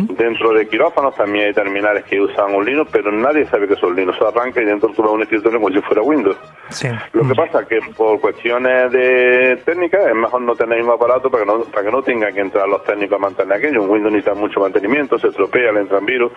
[0.09, 3.95] Dentro de quirófanos también hay terminales que usan un Linux, pero nadie sabe que son
[3.95, 4.17] Linux.
[4.17, 6.38] Eso arranca y dentro tú un escritorio como si fuera Windows.
[6.69, 6.88] Sí.
[7.13, 11.30] Lo que pasa es que por cuestiones de técnicas es mejor no tener un aparato
[11.30, 13.84] para que no, para que no tengan que entrar los técnicos a mantener aquello.
[13.84, 16.32] Un Windows necesita mucho mantenimiento, se estropea, le entran virus.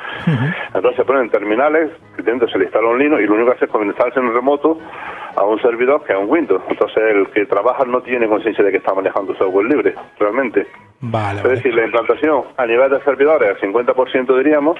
[0.75, 3.57] Entonces se ponen terminales, que dentro se le instala un Linux y lo único que
[3.57, 4.79] hace es conectarse en remoto
[5.37, 6.63] a un servidor que es un Windows.
[6.69, 10.67] Entonces el que trabaja no tiene conciencia de que está manejando software libre, realmente.
[11.01, 14.79] Vale, Es decir, la implantación a nivel de servidores, al 50% diríamos,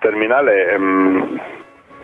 [0.00, 0.78] terminales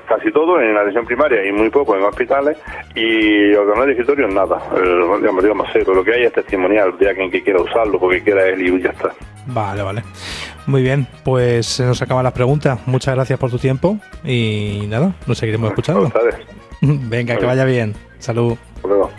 [0.07, 2.57] casi todo en la atención primaria y muy poco en hospitales
[2.95, 5.95] y ordenador de escritorio nada, Eh, digamos, digamos cero.
[5.95, 8.91] Lo que hay es testimonial de alguien que quiera usarlo porque quiera él y ya
[8.91, 9.11] está.
[9.47, 10.03] Vale, vale.
[10.67, 12.81] Muy bien, pues se nos acaban las preguntas.
[12.87, 16.11] Muchas gracias por tu tiempo y nada, nos seguiremos escuchando.
[16.81, 17.95] Venga, que vaya bien.
[18.19, 18.57] Salud.
[18.77, 19.11] Hasta luego.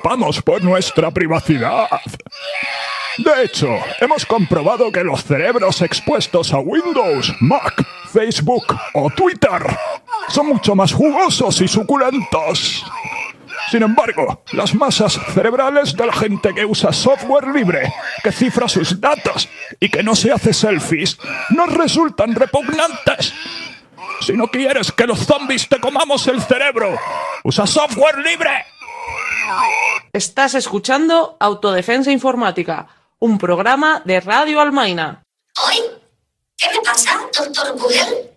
[0.00, 1.88] Por nuestra privacidad.
[3.18, 3.68] De hecho,
[4.00, 9.60] hemos comprobado que los cerebros expuestos a Windows, Mac, Facebook o Twitter
[10.28, 12.84] son mucho más jugosos y suculentos.
[13.70, 18.98] Sin embargo, las masas cerebrales de la gente que usa software libre, que cifra sus
[19.00, 21.18] datos y que no se hace selfies,
[21.50, 23.34] nos resultan repugnantes.
[24.20, 26.96] Si no quieres que los zombies te comamos el cerebro,
[27.44, 28.64] usa software libre.
[30.12, 32.88] Estás escuchando Autodefensa Informática,
[33.18, 35.22] un programa de Radio Almaina.
[35.66, 35.76] ¿Hoy?
[36.56, 38.32] ¿Qué me pasa, doctor Google?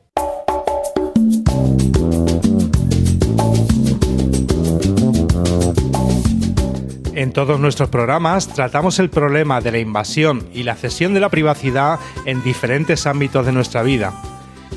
[7.14, 11.30] En todos nuestros programas tratamos el problema de la invasión y la cesión de la
[11.30, 14.14] privacidad en diferentes ámbitos de nuestra vida.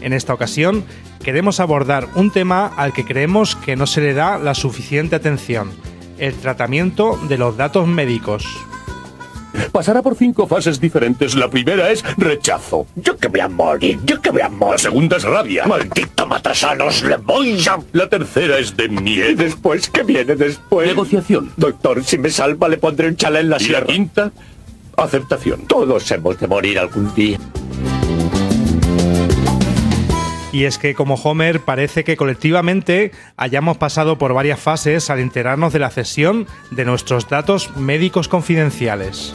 [0.01, 0.85] En esta ocasión
[1.23, 5.73] queremos abordar un tema al que creemos que no se le da la suficiente atención,
[6.19, 8.45] el tratamiento de los datos médicos.
[9.73, 11.35] Pasará por cinco fases diferentes.
[11.35, 12.87] La primera es rechazo.
[12.97, 14.73] Yo que voy a morir, yo que voy a morir.
[14.73, 15.67] La segunda es rabia.
[15.67, 17.79] Maldito matasanos, le voy a...
[17.93, 19.31] La tercera es de miedo.
[19.31, 20.89] ¿Y después qué viene después?
[20.89, 21.53] Negociación.
[21.57, 23.81] Doctor, si me salva le pondré un chalé en la sierra.
[23.81, 24.33] la quinta,
[24.97, 25.67] aceptación.
[25.67, 27.39] Todos hemos de morir algún día.
[30.53, 35.73] Y es que como Homer parece que colectivamente hayamos pasado por varias fases al enterarnos
[35.73, 39.35] de la cesión de nuestros datos médicos confidenciales.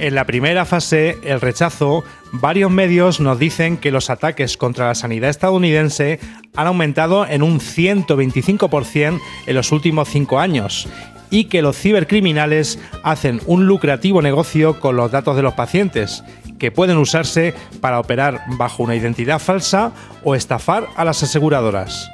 [0.00, 4.94] En la primera fase, el rechazo, varios medios nos dicen que los ataques contra la
[4.94, 6.18] sanidad estadounidense
[6.56, 10.88] han aumentado en un 125% en los últimos cinco años
[11.30, 16.24] y que los cibercriminales hacen un lucrativo negocio con los datos de los pacientes,
[16.60, 19.90] que pueden usarse para operar bajo una identidad falsa
[20.22, 22.08] o estafar a las aseguradoras.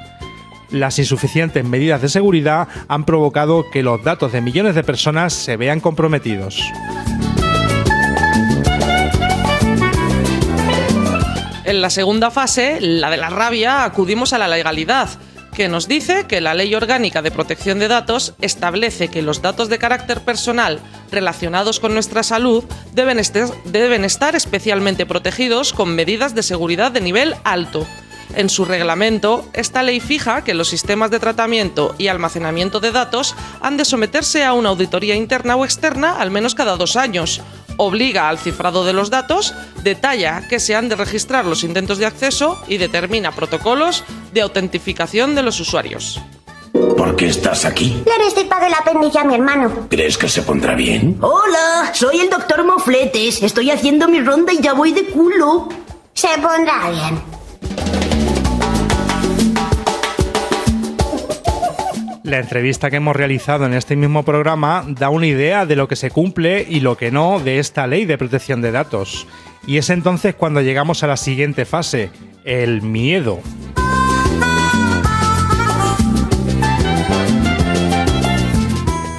[0.70, 5.58] Las insuficientes medidas de seguridad han provocado que los datos de millones de personas se
[5.58, 6.62] vean comprometidos.
[11.64, 15.08] En la segunda fase, la de la rabia, acudimos a la legalidad,
[15.56, 19.70] que nos dice que la Ley Orgánica de Protección de Datos establece que los datos
[19.70, 20.80] de carácter personal
[21.10, 27.86] relacionados con nuestra salud deben, estar especialmente protegidos con medidas de seguridad de nivel alto.
[28.34, 33.34] En su reglamento, esta ley fija que los sistemas de tratamiento y almacenamiento de datos
[33.62, 37.40] han de someterse a una auditoría interna o externa al menos cada dos años.
[37.76, 42.06] Obliga al cifrado de los datos, detalla que se han de registrar los intentos de
[42.06, 46.20] acceso y determina protocolos de autentificación de los usuarios.
[46.72, 48.02] ¿Por qué estás aquí?
[48.04, 49.86] Le haré estipa del apéndice a mi hermano.
[49.88, 51.18] ¿Crees que se pondrá bien?
[51.20, 53.42] Hola, soy el doctor Mofletes.
[53.42, 55.68] Estoy haciendo mi ronda y ya voy de culo.
[56.12, 57.35] Se pondrá bien.
[62.26, 65.94] La entrevista que hemos realizado en este mismo programa da una idea de lo que
[65.94, 69.28] se cumple y lo que no de esta ley de protección de datos.
[69.64, 72.10] Y es entonces cuando llegamos a la siguiente fase,
[72.44, 73.38] el miedo.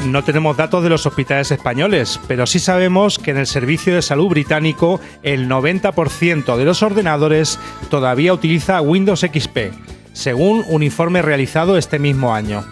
[0.05, 4.01] No tenemos datos de los hospitales españoles, pero sí sabemos que en el Servicio de
[4.01, 7.57] Salud británico el 90% de los ordenadores
[7.89, 9.71] todavía utiliza Windows XP,
[10.11, 12.65] según un informe realizado este mismo año.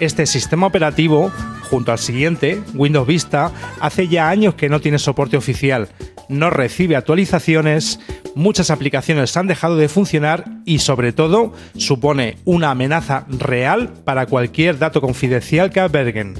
[0.00, 1.32] Este sistema operativo,
[1.70, 5.88] junto al siguiente, Windows Vista, hace ya años que no tiene soporte oficial,
[6.28, 7.98] no recibe actualizaciones,
[8.36, 14.78] muchas aplicaciones han dejado de funcionar y sobre todo supone una amenaza real para cualquier
[14.78, 16.34] dato confidencial que alberguen.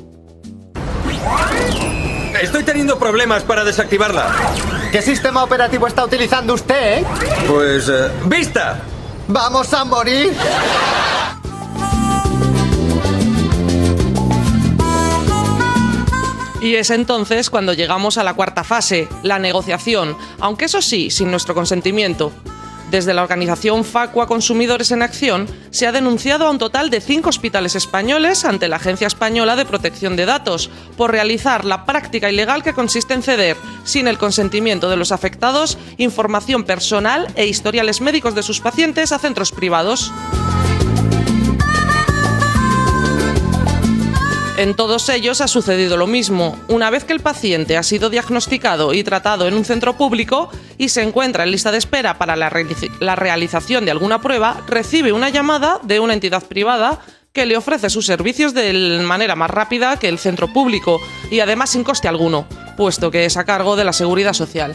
[2.41, 4.29] Estoy teniendo problemas para desactivarla.
[4.93, 7.05] ¿Qué sistema operativo está utilizando usted, eh?
[7.49, 7.89] Pues...
[7.89, 8.81] eh, ¡Vista!
[9.27, 10.33] ¡Vamos a morir!
[16.61, 21.31] Y es entonces cuando llegamos a la cuarta fase, la negociación, aunque eso sí, sin
[21.31, 22.33] nuestro consentimiento.
[22.91, 27.29] Desde la organización Facua Consumidores en Acción se ha denunciado a un total de cinco
[27.29, 32.63] hospitales españoles ante la Agencia Española de Protección de Datos por realizar la práctica ilegal
[32.63, 38.35] que consiste en ceder, sin el consentimiento de los afectados, información personal e historiales médicos
[38.35, 40.11] de sus pacientes a centros privados.
[44.59, 46.59] En todos ellos ha sucedido lo mismo.
[46.67, 50.89] Una vez que el paciente ha sido diagnosticado y tratado en un centro público y
[50.89, 55.79] se encuentra en lista de espera para la, realización de alguna prueba, recibe una llamada
[55.85, 56.99] de una entidad privada
[57.33, 61.01] que le ofrece sus servicios de manera más rápida que el centro público
[61.31, 64.75] y además sin coste alguno, puesto que es a cargo de la seguridad social.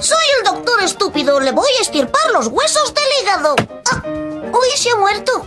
[0.00, 1.40] Soy el doctor estúpido.
[1.40, 3.54] Le voy a estirpar los huesos del hígado.
[3.92, 5.46] Ah, uy, se ha muerto.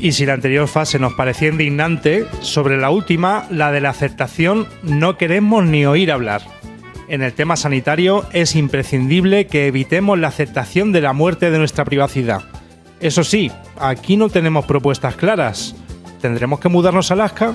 [0.00, 4.66] Y si la anterior fase nos parecía indignante, sobre la última, la de la aceptación,
[4.82, 6.40] no queremos ni oír hablar.
[7.08, 11.84] En el tema sanitario es imprescindible que evitemos la aceptación de la muerte de nuestra
[11.84, 12.42] privacidad.
[13.00, 15.74] Eso sí, aquí no tenemos propuestas claras.
[16.22, 17.54] ¿Tendremos que mudarnos a Alaska?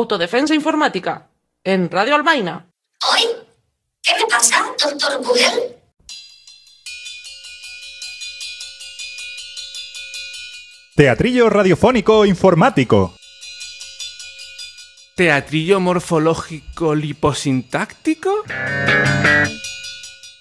[0.00, 1.28] Autodefensa Informática,
[1.62, 2.66] en Radio Albaina.
[3.12, 3.20] ¿Hoy?
[4.02, 5.76] ¿Qué me pasa, doctor Google?
[10.96, 13.14] Teatrillo radiofónico informático.
[15.16, 18.44] ¿Teatrillo morfológico liposintáctico?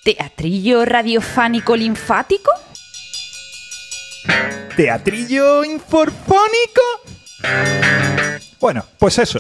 [0.06, 2.52] ¿Teatrillo radiofánico linfático?
[4.78, 6.82] ¿Teatrillo inforfónico?
[8.60, 9.40] Bueno, pues eso.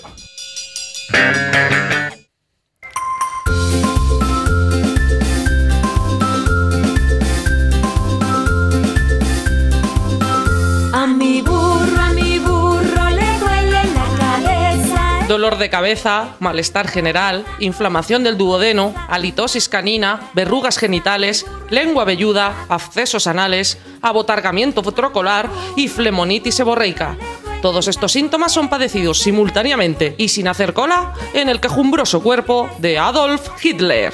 [10.93, 15.25] A mi burro, a mi burro le duele la cabeza.
[15.27, 23.27] Dolor de cabeza, malestar general, inflamación del duodeno, halitosis canina, verrugas genitales, lengua velluda, abscesos
[23.27, 27.17] anales, abotargamiento trocolar y flemonitis seborreica.
[27.61, 32.97] Todos estos síntomas son padecidos simultáneamente y sin hacer cola en el quejumbroso cuerpo de
[32.97, 34.13] Adolf Hitler.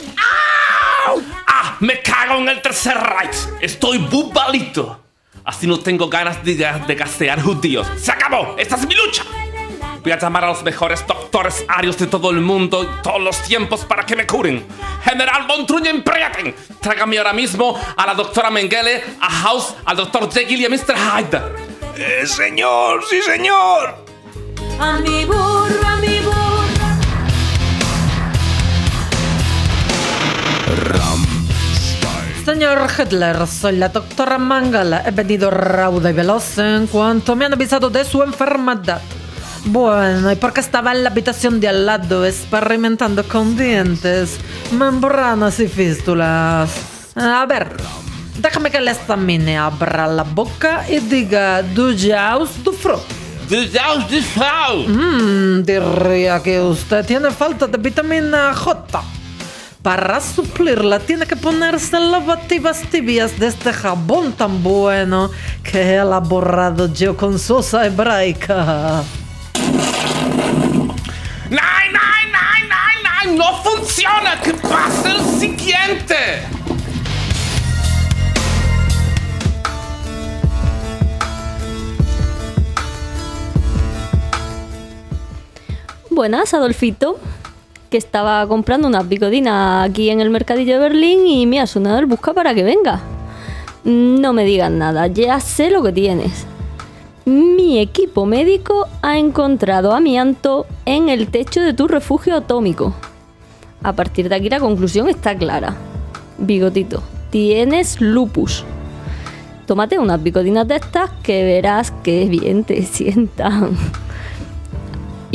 [1.47, 1.75] ¡Ah!
[1.79, 3.35] ¡Me cago en el tercer Reich!
[3.61, 4.99] ¡Estoy bubalito!
[5.43, 7.85] Así no tengo ganas de, de castear judíos.
[7.97, 8.55] ¡Se acabó!
[8.57, 9.23] ¡Esta es mi lucha!
[10.01, 13.41] Voy a llamar a los mejores doctores arios de todo el mundo y todos los
[13.43, 14.65] tiempos para que me curen.
[15.03, 20.61] General von Trunjenprieten, tráigame ahora mismo a la doctora Mengele, a House, al doctor Jekyll
[20.61, 20.95] y a Mr.
[20.95, 21.64] Hyde.
[21.97, 23.95] Eh, señor, sí, señor.
[24.79, 26.35] A mi burro, a mi burro.
[32.43, 35.03] Señor Hitler, soy la doctora Mangala.
[35.07, 39.01] He venido rauda y veloz en cuanto me han avisado de su enfermedad.
[39.63, 44.37] Bueno, y porque estaba en la habitación de al lado experimentando con dientes,
[44.71, 46.69] membranas y fístulas.
[47.15, 47.77] A ver,
[48.37, 49.57] déjame que le examine.
[49.57, 53.01] Abra la boca y diga, du jaus du fro.
[54.87, 59.03] Mmm, diría que usted tiene falta de vitamina J.
[59.83, 65.29] Para suplirla tiene que ponerse lavativas tibias de este jabón tan bueno
[65.61, 69.03] que he elaborado yo con sosa hebraica.
[71.51, 72.69] ¡Nein, nein,
[73.23, 73.37] nine!
[73.37, 74.41] ¡No funciona!
[74.41, 76.54] ¡Que pase el siguiente!
[86.15, 87.17] Buenas, Adolfito.
[87.89, 91.99] Que estaba comprando unas bicodinas aquí en el mercadillo de Berlín y me ha sonado
[91.99, 93.01] el busca para que venga.
[93.83, 96.47] No me digas nada, ya sé lo que tienes.
[97.25, 102.93] Mi equipo médico ha encontrado amianto en el techo de tu refugio atómico.
[103.83, 105.75] A partir de aquí la conclusión está clara.
[106.37, 108.63] Bigotito, tienes lupus.
[109.67, 113.75] Tómate unas bicodinas de estas que verás que bien te sientan.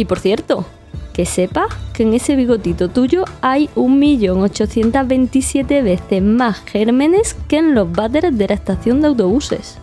[0.00, 0.64] Y por cierto,
[1.12, 7.92] que sepas que en ese bigotito tuyo hay 1.827 veces más gérmenes que en los
[7.92, 9.76] váteres de la estación de autobuses.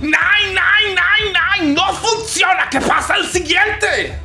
[0.00, 0.14] ¡Nine,
[0.48, 1.74] nine, nine, nine!
[1.74, 2.70] ¡No funciona!
[2.70, 4.23] ¡Que pasa el siguiente!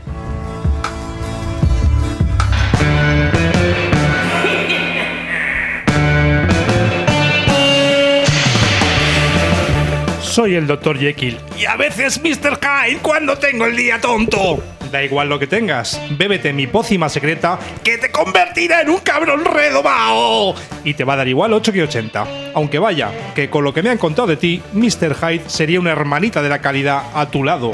[10.30, 11.00] Soy el Dr.
[11.00, 11.40] Jekyll.
[11.58, 12.60] Y a veces Mr.
[12.62, 14.64] Hyde cuando tengo el día tonto.
[14.92, 19.44] Da igual lo que tengas, bébete mi pócima secreta que te convertirá en un cabrón
[19.44, 20.54] redomado.
[20.84, 22.28] Y te va a dar igual 8 que 80.
[22.54, 25.16] Aunque vaya, que con lo que me han contado de ti, Mr.
[25.16, 27.74] Hyde sería una hermanita de la calidad a tu lado.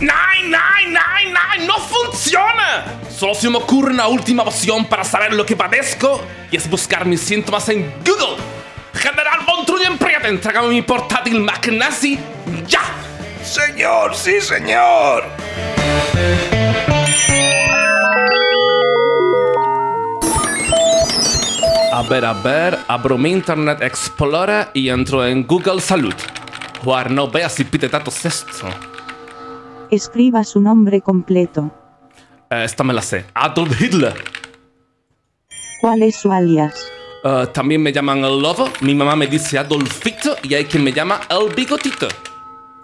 [0.00, 0.10] ¡Nine,
[0.42, 1.66] nine, nine, nine!
[1.66, 2.86] ¡No funciona!
[3.08, 6.20] Solo se me ocurre una última opción para saber lo que padezco
[6.50, 8.59] y es buscar mis síntomas en Google.
[9.00, 12.18] General von Trullenprieten, trágame mi portátil Mac Nazi
[12.68, 12.82] ya.
[13.42, 15.24] Señor, sí, señor.
[21.94, 26.14] A ver, a ver, abro mi Internet Explorer y entro en Google Salud.
[26.84, 28.68] Juar, no veas si pide datos esto.
[29.90, 31.70] Escriba su nombre completo.
[32.50, 33.24] Eh, esta me la sé.
[33.32, 34.14] Adolf Hitler.
[35.80, 36.92] ¿Cuál es su alias?
[37.22, 40.92] Eh, también me llaman el lobo, mi mamá me dice Adolfito y hay quien me
[40.92, 42.08] llama el bigotito.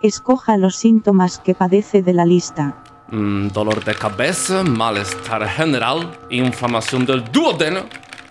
[0.03, 2.77] Escoja los síntomas que padece de la lista.
[3.09, 7.85] Mm, dolor de cabeza, malestar general, inflamación del duodeno,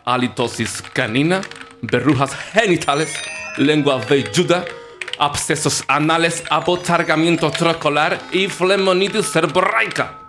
[0.06, 1.42] halitosis canina,
[1.82, 3.14] verrugas genitales,
[3.58, 4.64] lengua velluda,
[5.18, 10.25] abscesos anales, abotargamiento trocolar y flemonitis seborreica.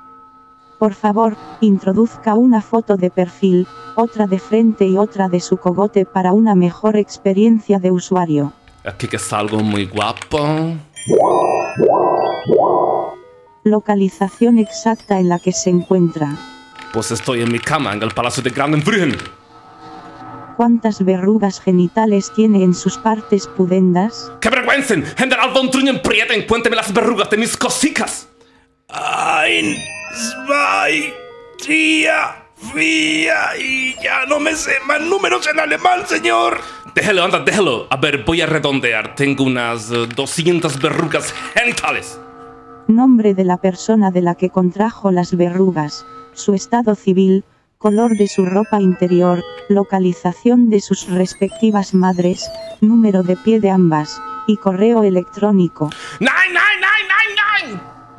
[0.79, 6.05] Por favor, introduzca una foto de perfil, otra de frente y otra de su cogote
[6.05, 8.53] para una mejor experiencia de usuario.
[8.85, 10.77] Aquí que salgo muy guapo.
[13.65, 16.37] Localización exacta en la que se encuentra.
[16.93, 19.17] Pues estoy en mi cama en el Palacio de Brandenburgen.
[20.57, 24.33] ¿Cuántas verrugas genitales tiene en sus partes pudendas?
[24.41, 24.95] ¡Qué vergüenza!
[25.17, 28.29] General von Trullenprieten, cuénteme las verrugas de mis cosicas.
[28.89, 29.77] Ein,
[30.15, 31.13] zwei,
[31.59, 36.61] tria, via y ya no me sé más números en alemán, señor.
[36.95, 37.89] Déjelo, anda, déjelo.
[37.91, 39.15] A ver, voy a redondear.
[39.17, 42.21] Tengo unas eh, 200 verrugas genitales.
[42.87, 47.45] Nombre de la persona de la que contrajo las verrugas, su estado civil,
[47.79, 52.49] color de su ropa interior, localización de sus respectivas madres,
[52.81, 55.91] número de pie de ambas, y correo electrónico.
[56.21, 56.76] ¡Nine, nine, nine, nine, nine!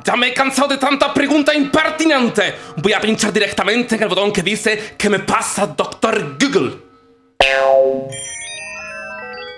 [0.08, 2.54] Ya me he cansado de tanta pregunta impertinente.
[2.78, 6.78] Voy a pinchar directamente en el botón que dice ¿Qué me pasa, doctor Google?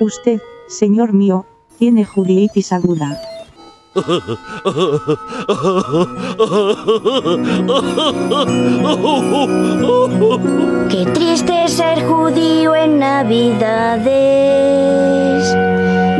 [0.00, 1.46] Usted, señor mío,
[1.78, 3.16] tiene judiitis aguda.
[10.90, 14.10] Qué triste ser judío en Navidades.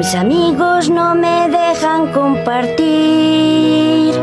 [0.00, 4.14] Mis amigos no me dejan compartir.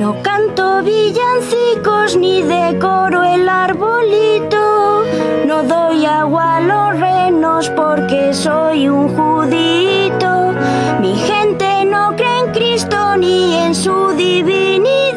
[0.00, 5.04] No canto villancicos ni decoro el arbolito.
[5.46, 10.52] No doy agua a los renos porque soy un judito.
[11.00, 15.11] Mi gente no cree en Cristo ni en su divinidad.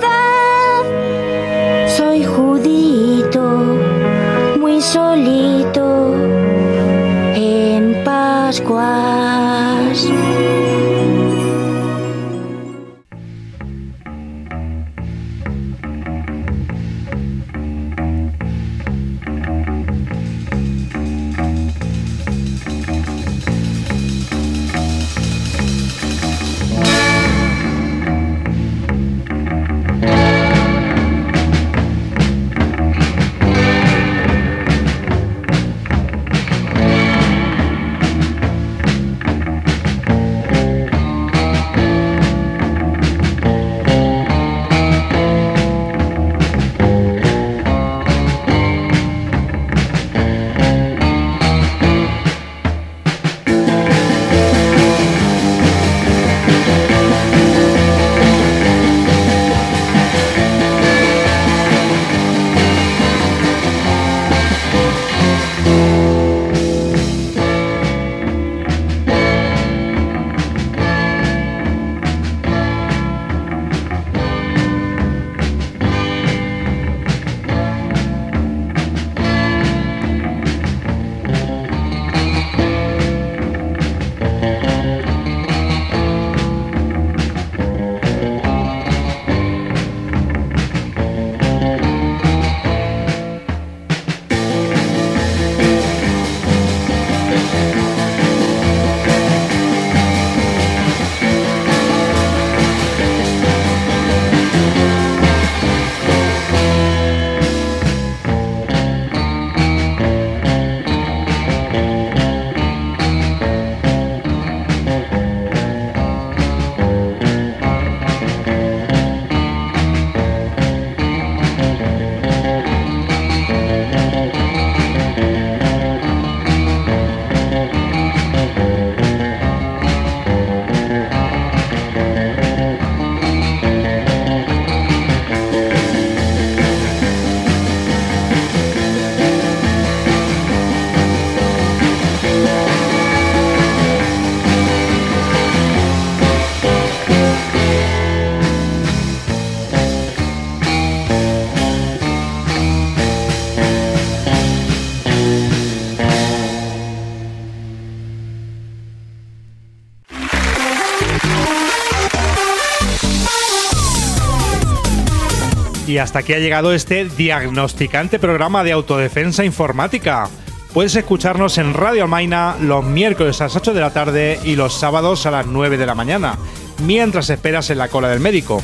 [165.96, 170.28] Y hasta aquí ha llegado este diagnosticante programa de autodefensa informática.
[170.74, 174.78] Puedes escucharnos en Radio Almaina los miércoles a las 8 de la tarde y los
[174.78, 176.38] sábados a las 9 de la mañana,
[176.84, 178.62] mientras esperas en la cola del médico.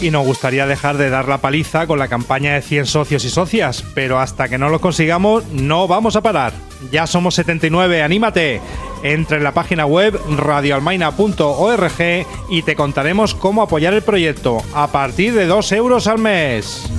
[0.00, 3.30] Y nos gustaría dejar de dar la paliza con la campaña de 100 socios y
[3.30, 6.69] socias, pero hasta que no lo consigamos no vamos a parar.
[6.90, 8.60] Ya somos 79, anímate.
[9.02, 15.34] Entra en la página web radioalmaina.org y te contaremos cómo apoyar el proyecto a partir
[15.34, 16.90] de 2 euros al mes.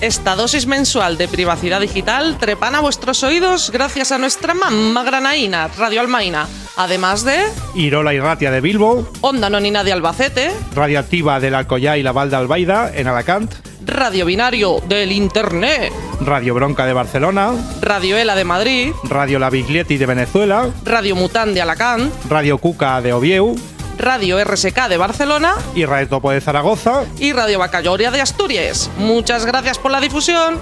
[0.00, 6.00] Esta dosis mensual de privacidad digital trepana vuestros oídos gracias a nuestra mamá granaína, Radio
[6.00, 6.48] Almaina.
[6.80, 12.02] Además de Irola y Ratia de Bilbo, Onda Nonina de Albacete, Radioactiva del Alcoyá y
[12.02, 13.52] la Val de Albaida en Alacant,
[13.84, 17.52] Radio Binario del Internet, Radio Bronca de Barcelona,
[17.82, 23.02] Radio Ela de Madrid, Radio La Biglietti de Venezuela, Radio Mután de Alacant, Radio Cuca
[23.02, 23.56] de Ovieu
[23.98, 25.56] Radio RSK de Barcelona.
[25.74, 27.04] Y Radio Topo de Zaragoza.
[27.18, 28.90] Y Radio Bacayoria de Asturias.
[28.96, 30.58] Muchas gracias por la difusión.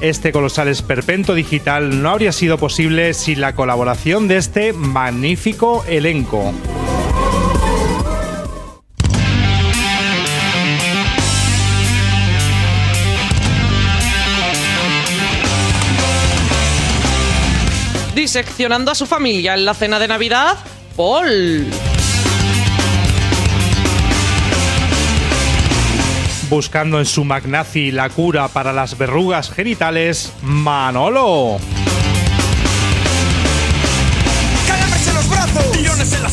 [0.00, 6.54] Este colosal esperpento digital no habría sido posible sin la colaboración de este magnífico elenco.
[18.14, 20.58] Diseccionando a su familia en la cena de Navidad,
[20.96, 21.66] Paul.
[26.48, 31.58] Buscando en su magnazi la cura para las verrugas genitales, Manolo.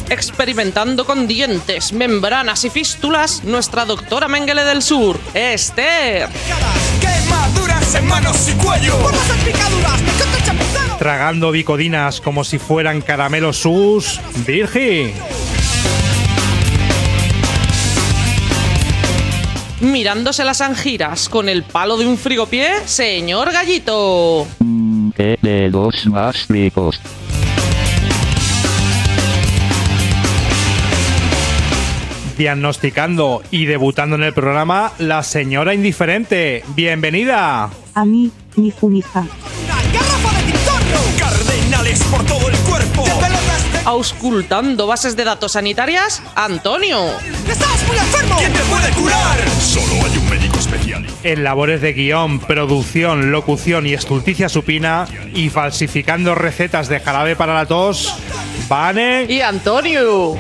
[0.10, 6.30] Experimentando con dientes, membranas y fístulas, nuestra doctora Mengele del Sur, Esther.
[7.02, 8.98] Quemaduras en manos y cuello.
[9.00, 10.02] Por las picaduras,
[10.98, 15.14] Tragando bicodinas como si fueran caramelos sus, Virgi.
[19.82, 24.48] Mirándose las angiras con el palo de un frigopié, señor Gallito.
[25.16, 27.00] ¿Qué dedos más ricos?
[32.38, 36.64] Diagnosticando y debutando en el programa, la señora indiferente.
[36.76, 37.70] Bienvenida.
[37.94, 39.26] A mí, mi fumija.
[41.20, 42.45] Cardenales por todo.
[43.86, 47.06] Auscultando bases de datos sanitarias, Antonio.
[47.48, 48.36] ¡Estás muy enfermo!
[48.40, 49.38] ¿Quién te puede curar?
[49.62, 51.06] Solo hay un médico especial.
[51.24, 57.54] En labores de guion, producción, locución y estulticia supina y falsificando recetas de jarabe para
[57.54, 58.16] la tos,
[58.68, 60.36] Vane y Antonio.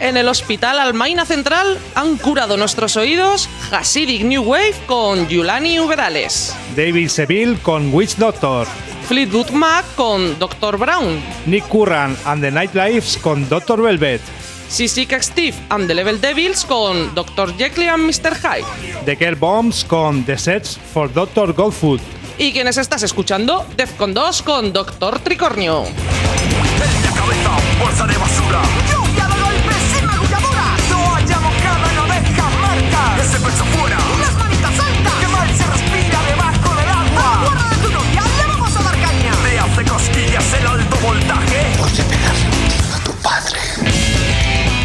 [0.00, 6.54] En el hospital Almaina Central han curado nuestros oídos Hasidic New Wave con Yulani Uberales.
[6.76, 8.66] David Seville con Witch Doctor.
[9.08, 10.76] Fleetwood Mac con Dr.
[10.76, 11.22] Brown.
[11.46, 13.80] Nick Curran and the Nightlives con Dr.
[13.80, 14.20] Velvet.
[14.68, 17.56] Sissy Steve and the Level Devils con Dr.
[17.56, 18.34] Jekyll and Mr.
[18.34, 19.04] Hyde.
[19.04, 21.54] The Girl Bombs con The Sets for Dr.
[21.54, 22.00] Goldfoot.
[22.38, 23.64] ¿Y quienes estás escuchando?
[23.76, 25.84] Defcon 2 con Doctor Tricornio.
[25.86, 28.62] En la cabeza, bolsa de basura.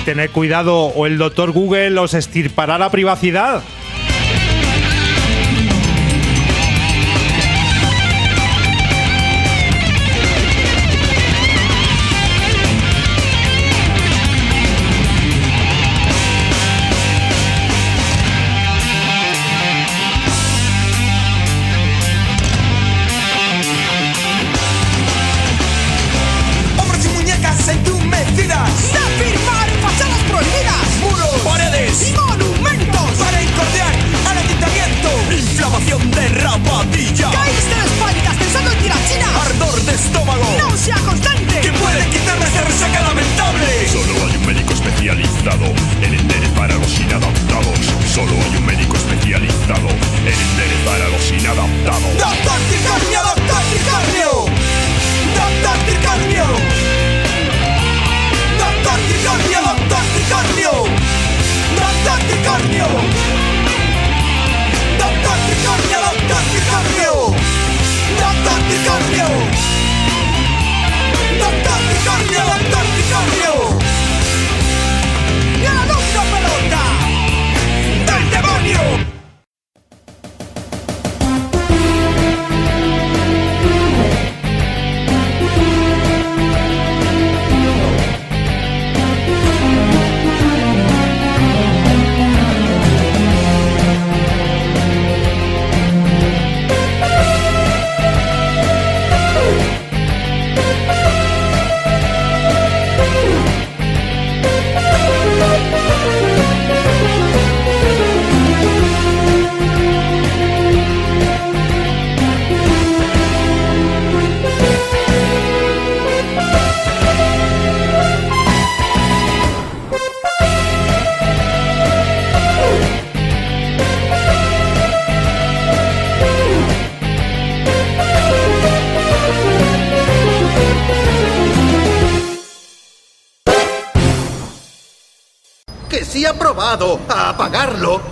[0.06, 3.62] Tened cuidado o el doctor Google os estirpará la privacidad.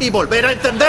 [0.10, 0.89] Volver a encenderlo.